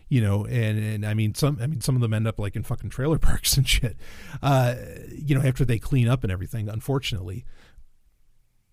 [0.09, 2.55] You know, and and I mean some I mean some of them end up like
[2.55, 3.97] in fucking trailer parks and shit.
[4.41, 4.75] Uh,
[5.11, 7.45] you know, after they clean up and everything, unfortunately.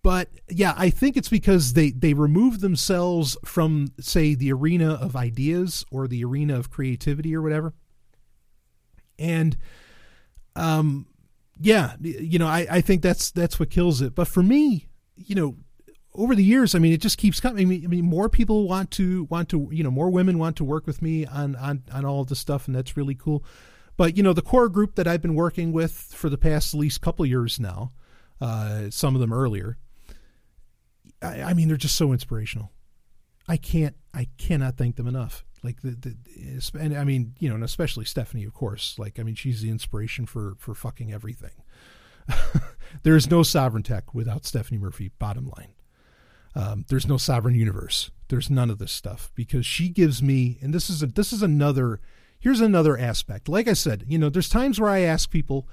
[0.05, 5.15] But yeah, I think it's because they they remove themselves from say the arena of
[5.15, 7.73] ideas or the arena of creativity or whatever.
[9.17, 9.57] And
[10.55, 11.07] um
[11.59, 14.13] yeah, you know, I, I think that's that's what kills it.
[14.13, 15.55] But for me, you know,
[16.13, 17.67] over the years, I mean, it just keeps coming.
[17.67, 20.85] I mean, more people want to want to, you know, more women want to work
[20.85, 23.43] with me on on on all of this stuff, and that's really cool.
[23.97, 26.79] But you know, the core group that I've been working with for the past at
[26.79, 27.91] least couple years now,
[28.39, 29.79] uh, some of them earlier,
[31.29, 32.71] I, I mean, they're just so inspirational.
[33.47, 35.45] I can't, I cannot thank them enough.
[35.65, 38.99] Like the, the, and I mean, you know, and especially Stephanie, of course.
[38.99, 41.63] Like, I mean, she's the inspiration for for fucking everything.
[43.03, 45.11] there is no sovereign tech without Stephanie Murphy.
[45.17, 45.73] Bottom line,
[46.55, 48.11] um, there's no sovereign universe.
[48.27, 51.41] There's none of this stuff because she gives me, and this is a, this is
[51.41, 51.99] another.
[52.39, 53.49] Here's another aspect.
[53.49, 55.67] Like I said, you know, there's times where I ask people,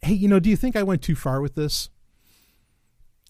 [0.00, 1.90] "Hey, you know, do you think I went too far with this?"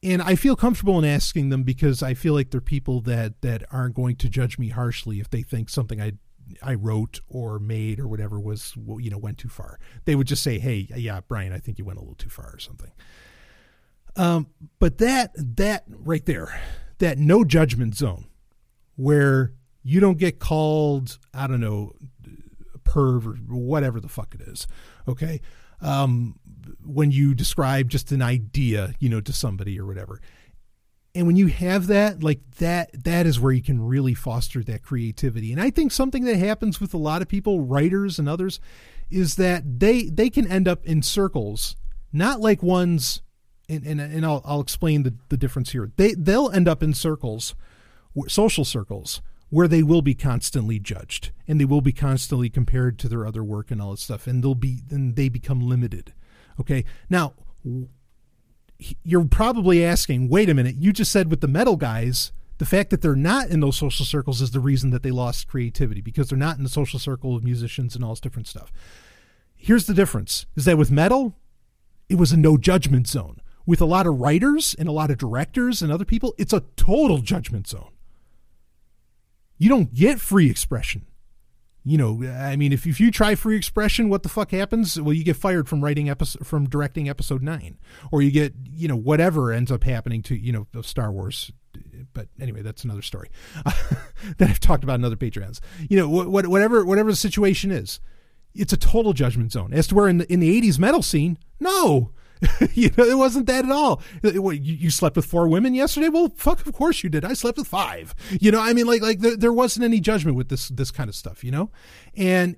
[0.05, 3.65] And I feel comfortable in asking them because I feel like they're people that that
[3.73, 6.13] aren't going to judge me harshly if they think something I
[6.63, 9.79] I wrote or made or whatever was you know went too far.
[10.05, 12.51] They would just say, "Hey, yeah, Brian, I think you went a little too far"
[12.53, 12.93] or something.
[14.17, 14.49] Um,
[14.79, 16.61] but that that right there,
[16.99, 18.27] that no judgment zone,
[18.97, 19.53] where
[19.83, 21.93] you don't get called, I don't know,
[22.85, 24.67] perv or whatever the fuck it is.
[25.09, 25.41] Okay,
[25.81, 26.39] um,
[26.85, 30.21] when you describe just an idea, you know, to somebody or whatever.
[31.15, 34.83] And when you have that like that that is where you can really foster that
[34.83, 35.53] creativity.
[35.53, 38.59] And i think something that happens with a lot of people writers and others
[39.11, 41.77] is that they they can end up in circles
[42.13, 43.23] not like ones
[43.69, 45.91] and and, and I'll, I'll explain the, the difference here.
[45.97, 47.55] They they'll end up in circles
[48.29, 53.09] social circles where they will be constantly judged and they will be constantly compared to
[53.09, 56.13] their other work and all that stuff and they'll be then they become limited
[56.59, 57.35] okay now
[59.03, 62.91] you're probably asking, wait a minute, you just said with the metal guys, the fact
[62.91, 66.29] that they're not in those social circles is the reason that they lost creativity because
[66.29, 68.73] they're not in the social circle of musicians and all this different stuff.
[69.55, 71.37] Here's the difference is that with metal,
[72.09, 73.41] it was a no judgment zone.
[73.67, 76.65] With a lot of writers and a lot of directors and other people, it's a
[76.77, 77.91] total judgment zone.
[79.57, 81.07] You don't get free expression
[81.85, 84.99] you know, I mean, if, if you try free expression, what the fuck happens?
[84.99, 87.79] Well, you get fired from writing episode from directing episode nine,
[88.11, 91.53] or you get you know whatever ends up happening to you know Star Wars.
[92.15, 93.29] But anyway, that's another story
[93.65, 95.61] that I've talked about in other Patreons.
[95.91, 98.01] You know, what, whatever whatever the situation is,
[98.55, 99.75] it's a total judgment zone.
[99.75, 102.13] As to where in the in the '80s metal scene, no,
[102.75, 104.03] you know, it wasn't that at all.
[104.23, 106.09] What, you, you, slept with four women yesterday?
[106.09, 107.25] Well, fuck, of course you did.
[107.25, 108.15] I slept with five.
[108.41, 111.09] You know, I mean, like, like there, there wasn't any judgment with this, this kind
[111.09, 111.71] of stuff, you know?
[112.17, 112.57] And,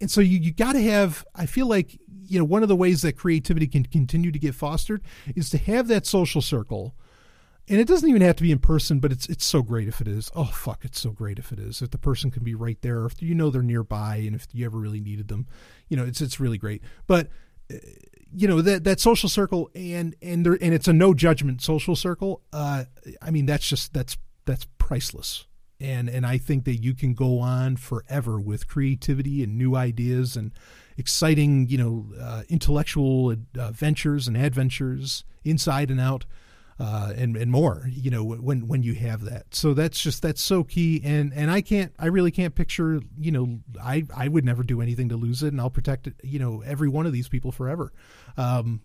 [0.00, 2.76] and so you, you got to have, I feel like, you know, one of the
[2.76, 5.02] ways that creativity can continue to get fostered
[5.34, 6.94] is to have that social circle.
[7.68, 10.00] And it doesn't even have to be in person, but it's it's so great if
[10.00, 10.30] it is.
[10.36, 11.82] Oh fuck, it's so great if it is.
[11.82, 14.64] If the person can be right there, if you know they're nearby, and if you
[14.66, 15.48] ever really needed them,
[15.88, 16.80] you know, it's it's really great.
[17.08, 17.28] But
[17.72, 17.78] uh,
[18.34, 21.94] you know that that social circle and and there and it's a no judgment social
[21.94, 22.84] circle uh
[23.22, 25.46] i mean that's just that's that's priceless.
[25.78, 30.36] And and i think that you can go on forever with creativity and new ideas
[30.36, 30.52] and
[30.96, 36.24] exciting you know uh, intellectual uh, ventures and adventures inside and out
[36.78, 37.88] uh, and and more.
[37.88, 39.54] You know, when when you have that.
[39.54, 41.00] So that's just that's so key.
[41.04, 43.00] And and I can't, I really can't picture.
[43.18, 46.14] You know, I I would never do anything to lose it, and I'll protect it.
[46.22, 47.92] You know, every one of these people forever.
[48.36, 48.82] Um,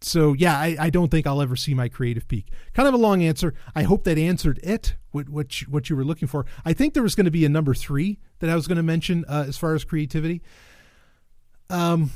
[0.00, 2.48] so yeah, I, I don't think I'll ever see my creative peak.
[2.74, 3.54] Kind of a long answer.
[3.74, 4.96] I hope that answered it.
[5.12, 6.46] What what you, what you were looking for.
[6.64, 8.82] I think there was going to be a number three that I was going to
[8.82, 10.42] mention uh, as far as creativity.
[11.70, 12.10] Um,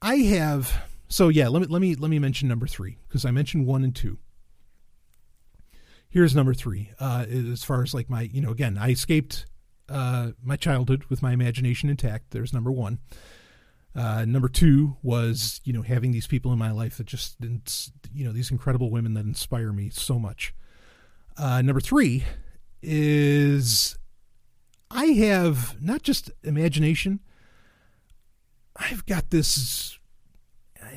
[0.00, 3.30] I have so yeah, let me let me let me mention number three because I
[3.30, 4.18] mentioned one and two.
[6.08, 6.90] Here's number three.
[7.00, 9.46] Uh, as far as like my, you know, again, I escaped
[9.88, 12.30] uh, my childhood with my imagination intact.
[12.30, 13.00] There's number one.
[13.96, 17.36] Uh, number two was, you know, having these people in my life that just,
[18.12, 20.54] you know, these incredible women that inspire me so much.
[21.36, 22.24] Uh, number three
[22.82, 23.98] is
[24.90, 27.20] I have not just imagination,
[28.76, 29.98] I've got this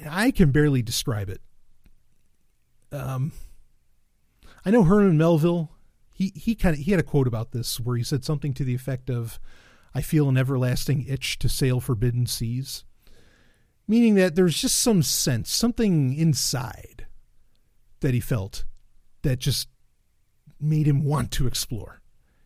[0.10, 1.42] I can barely describe it.
[2.92, 3.32] Um,
[4.66, 5.72] I know Herman Melville.
[6.12, 8.64] He he kind of he had a quote about this where he said something to
[8.64, 9.40] the effect of,
[9.94, 12.84] "I feel an everlasting itch to sail forbidden seas,"
[13.88, 17.06] meaning that there's just some sense, something inside
[18.00, 18.66] that he felt
[19.22, 19.70] that just
[20.60, 22.02] made him want to explore.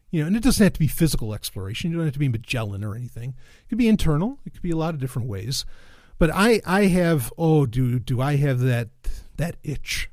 [0.09, 1.91] You know, and it doesn't have to be physical exploration.
[1.91, 3.35] You don't have to be Magellan or anything.
[3.63, 4.39] It could be internal.
[4.45, 5.65] It could be a lot of different ways.
[6.21, 8.89] But I I have oh do do I have that
[9.37, 10.07] that itch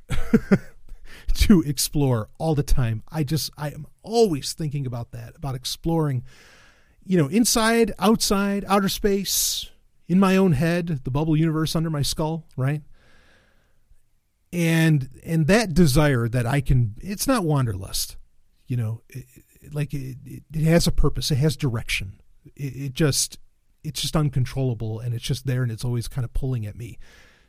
[1.35, 3.03] to explore all the time.
[3.11, 6.23] I just I am always thinking about that, about exploring
[7.05, 9.69] you know, inside, outside, outer space,
[10.07, 12.81] in my own head, the bubble universe under my skull, right?
[14.51, 18.17] And and that desire that I can it's not wanderlust.
[18.65, 19.25] You know, it,
[19.71, 22.19] like it, it has a purpose, it has direction.
[22.55, 23.37] It, it just
[23.83, 26.97] it's just uncontrollable and it's just there and it's always kind of pulling at me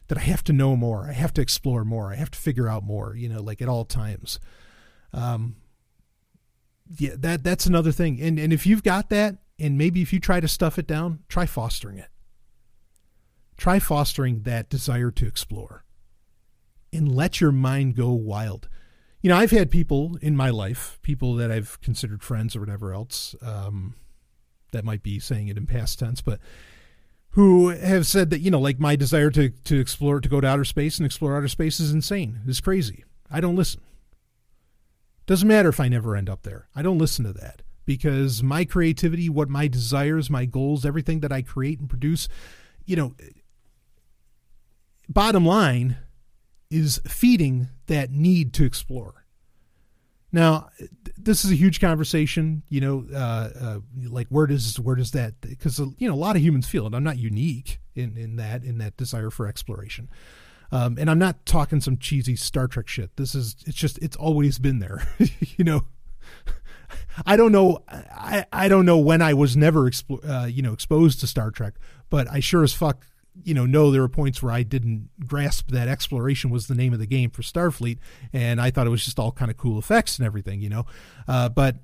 [0.08, 1.06] that I have to know more.
[1.08, 2.12] I have to explore more.
[2.12, 4.40] I have to figure out more, you know, like at all times.
[5.12, 5.56] Um,
[6.98, 8.20] yeah, that that's another thing.
[8.20, 11.20] And and if you've got that, and maybe if you try to stuff it down,
[11.28, 12.08] try fostering it.
[13.56, 15.84] Try fostering that desire to explore,
[16.92, 18.68] and let your mind go wild.
[19.22, 22.92] You know, I've had people in my life, people that I've considered friends or whatever
[22.92, 23.36] else.
[23.42, 23.94] Um,
[24.72, 26.40] that might be saying it in past tense, but
[27.30, 30.46] who have said that you know, like my desire to to explore, to go to
[30.46, 33.04] outer space and explore outer space is insane, is crazy.
[33.30, 33.80] I don't listen.
[35.26, 36.68] Doesn't matter if I never end up there.
[36.74, 41.32] I don't listen to that because my creativity, what my desires, my goals, everything that
[41.32, 42.28] I create and produce,
[42.84, 43.14] you know,
[45.08, 45.98] bottom line
[46.70, 49.24] is feeding that need to explore.
[50.32, 50.70] Now,
[51.24, 52.62] this is a huge conversation.
[52.68, 55.40] You know, uh, uh, like where does where does that?
[55.40, 56.94] Because you know, a lot of humans feel it.
[56.94, 60.08] I'm not unique in in that in that desire for exploration.
[60.72, 63.16] Um, and I'm not talking some cheesy Star Trek shit.
[63.16, 65.06] This is it's just it's always been there.
[65.56, 65.84] you know,
[67.26, 67.82] I don't know.
[67.88, 71.50] I, I don't know when I was never expo- uh, you know exposed to Star
[71.50, 71.74] Trek,
[72.08, 73.04] but I sure as fuck
[73.44, 76.92] you know know there were points where I didn't grasp that exploration was the name
[76.92, 77.98] of the game for Starfleet,
[78.32, 80.86] and I thought it was just all kind of cool effects and everything, you know.
[81.28, 81.76] Uh, but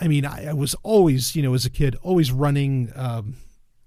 [0.00, 2.92] I mean, I, I, was always you know as a kid always running.
[2.94, 3.36] Um,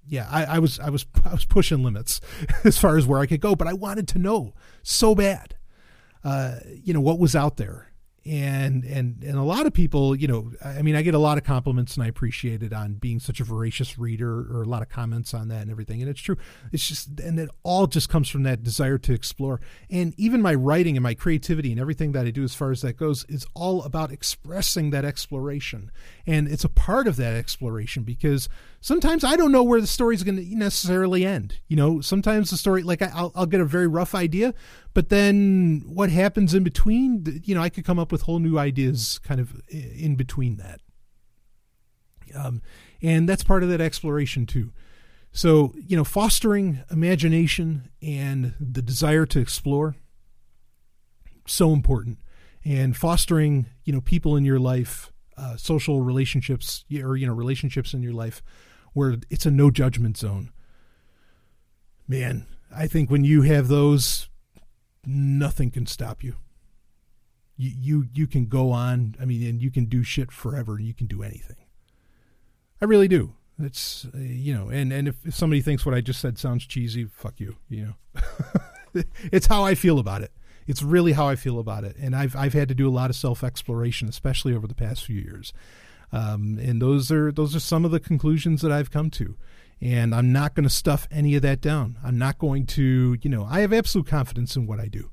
[0.08, 2.20] yeah, I, I was I was I was pushing limits
[2.64, 5.56] as far as where I could go, but I wanted to know so bad,
[6.24, 7.93] uh, you know, what was out there
[8.26, 11.38] and and and a lot of people you know i mean i get a lot
[11.38, 14.82] of compliments and i appreciate it on being such a voracious reader or a lot
[14.82, 16.02] of comments on that and everything.
[16.02, 16.38] And it's true.
[16.72, 19.60] It's just and it all just comes from that desire to explore.
[19.90, 22.82] And even my writing and my creativity and everything that i do as far as
[22.82, 25.92] that goes is all about expressing that exploration.
[26.28, 28.50] And it's a part of that exploration because
[28.84, 32.52] sometimes i don't know where the story is going to necessarily end you know sometimes
[32.52, 34.54] the story like I'll, I'll get a very rough idea
[34.94, 38.58] but then what happens in between, you know, I could come up with whole new
[38.58, 40.82] ideas kind of in between that.
[42.36, 42.62] Um,
[43.02, 44.72] and that's part of that exploration too.
[45.32, 49.96] So, you know, fostering imagination and the desire to explore,
[51.48, 52.20] so important.
[52.64, 57.94] And fostering, you know, people in your life, uh, social relationships, or, you know, relationships
[57.94, 58.44] in your life
[58.94, 60.52] where it's a no judgment zone.
[62.08, 64.30] Man, I think when you have those
[65.06, 66.36] nothing can stop you.
[67.56, 69.16] You you you can go on.
[69.22, 70.80] I mean, and you can do shit forever.
[70.80, 71.58] You can do anything.
[72.82, 73.34] I really do.
[73.60, 76.66] It's uh, you know, and and if, if somebody thinks what I just said sounds
[76.66, 77.58] cheesy, fuck you.
[77.70, 80.32] You know, it's how I feel about it.
[80.66, 83.10] It's really how I feel about it, and I've I've had to do a lot
[83.10, 85.54] of self exploration, especially over the past few years.
[86.14, 89.36] Um, and those are those are some of the conclusions that I've come to
[89.84, 92.00] and I'm not going to stuff any of that down.
[92.02, 95.12] I'm not going to, you know, I have absolute confidence in what I do.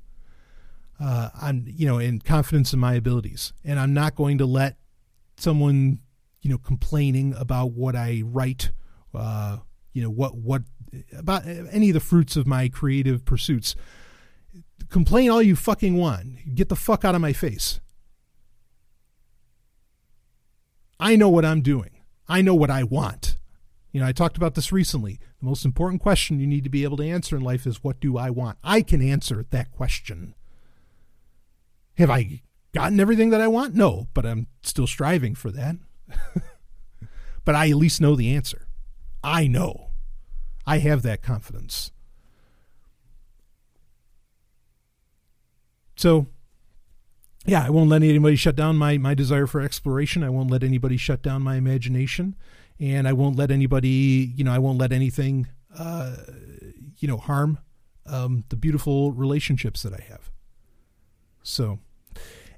[0.97, 4.77] Uh, I'm, you know, in confidence in my abilities, and I'm not going to let
[5.35, 5.99] someone,
[6.41, 8.71] you know, complaining about what I write,
[9.13, 9.57] uh,
[9.91, 10.61] you know, what what
[11.17, 13.75] about any of the fruits of my creative pursuits.
[14.89, 16.55] Complain all you fucking want.
[16.55, 17.81] Get the fuck out of my face.
[21.01, 21.89] I know what I'm doing.
[22.29, 23.37] I know what I want.
[23.91, 25.19] You know, I talked about this recently.
[25.39, 27.99] The most important question you need to be able to answer in life is what
[27.99, 28.59] do I want?
[28.63, 30.35] I can answer that question.
[31.97, 33.73] Have I gotten everything that I want?
[33.73, 35.75] No, but I'm still striving for that.
[37.45, 38.67] but I at least know the answer.
[39.23, 39.87] I know.
[40.67, 41.91] I have that confidence.
[45.95, 46.27] So,
[47.45, 50.23] yeah, I won't let anybody shut down my, my desire for exploration.
[50.23, 52.35] I won't let anybody shut down my imagination
[52.79, 56.15] and I won't let anybody, you know, I won't let anything, uh,
[56.99, 57.59] you know, harm
[58.05, 60.31] um, the beautiful relationships that I have.
[61.43, 61.79] So,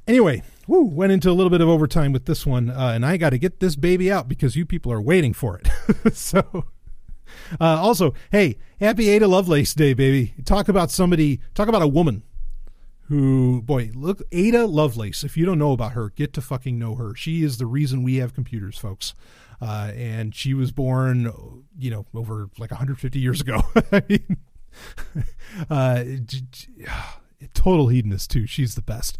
[0.08, 3.18] anyway, woo, went into a little bit of overtime with this one, uh, and I
[3.18, 6.14] got to get this baby out because you people are waiting for it.
[6.16, 6.66] so,
[7.60, 10.34] uh, also, hey, happy Ada Lovelace Day, baby!
[10.46, 12.24] Talk about somebody, talk about a woman
[13.08, 15.24] who, boy, look, Ada Lovelace.
[15.24, 17.16] If you don't know about her, get to fucking know her.
[17.16, 19.14] She is the reason we have computers, folks.
[19.62, 23.62] Uh, and she was born, you know, over like 150 years ago.
[23.91, 24.38] I mean,
[25.70, 26.04] uh,
[27.54, 28.47] total hedonist too.
[28.47, 29.18] She's the best.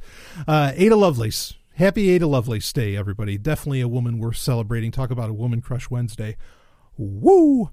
[0.48, 1.56] Uh, Ada Lovelace.
[1.76, 3.38] Happy Ada Lovelace Day, everybody.
[3.38, 4.92] Definitely a woman worth celebrating.
[4.92, 6.38] Talk about a Woman Crush Wednesday.
[6.98, 7.70] Woo!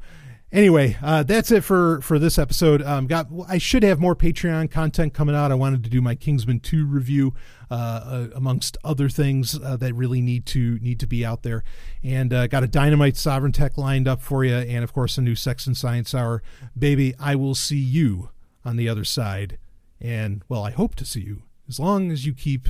[0.53, 2.83] Anyway, uh, that's it for for this episode.
[2.83, 5.51] Um, got I should have more Patreon content coming out.
[5.53, 7.35] I wanted to do my Kingsman two review,
[7.71, 11.63] uh, uh, amongst other things uh, that really need to need to be out there,
[12.03, 15.23] and uh, got a Dynamite Sovereign Tech lined up for you, and of course a
[15.23, 16.43] new Sex and Science Hour.
[16.79, 18.31] Baby, I will see you
[18.65, 19.59] on the other side,
[20.01, 22.69] and well, I hope to see you as long as you keep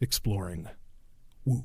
[0.00, 0.68] exploring.
[1.44, 1.64] Woo.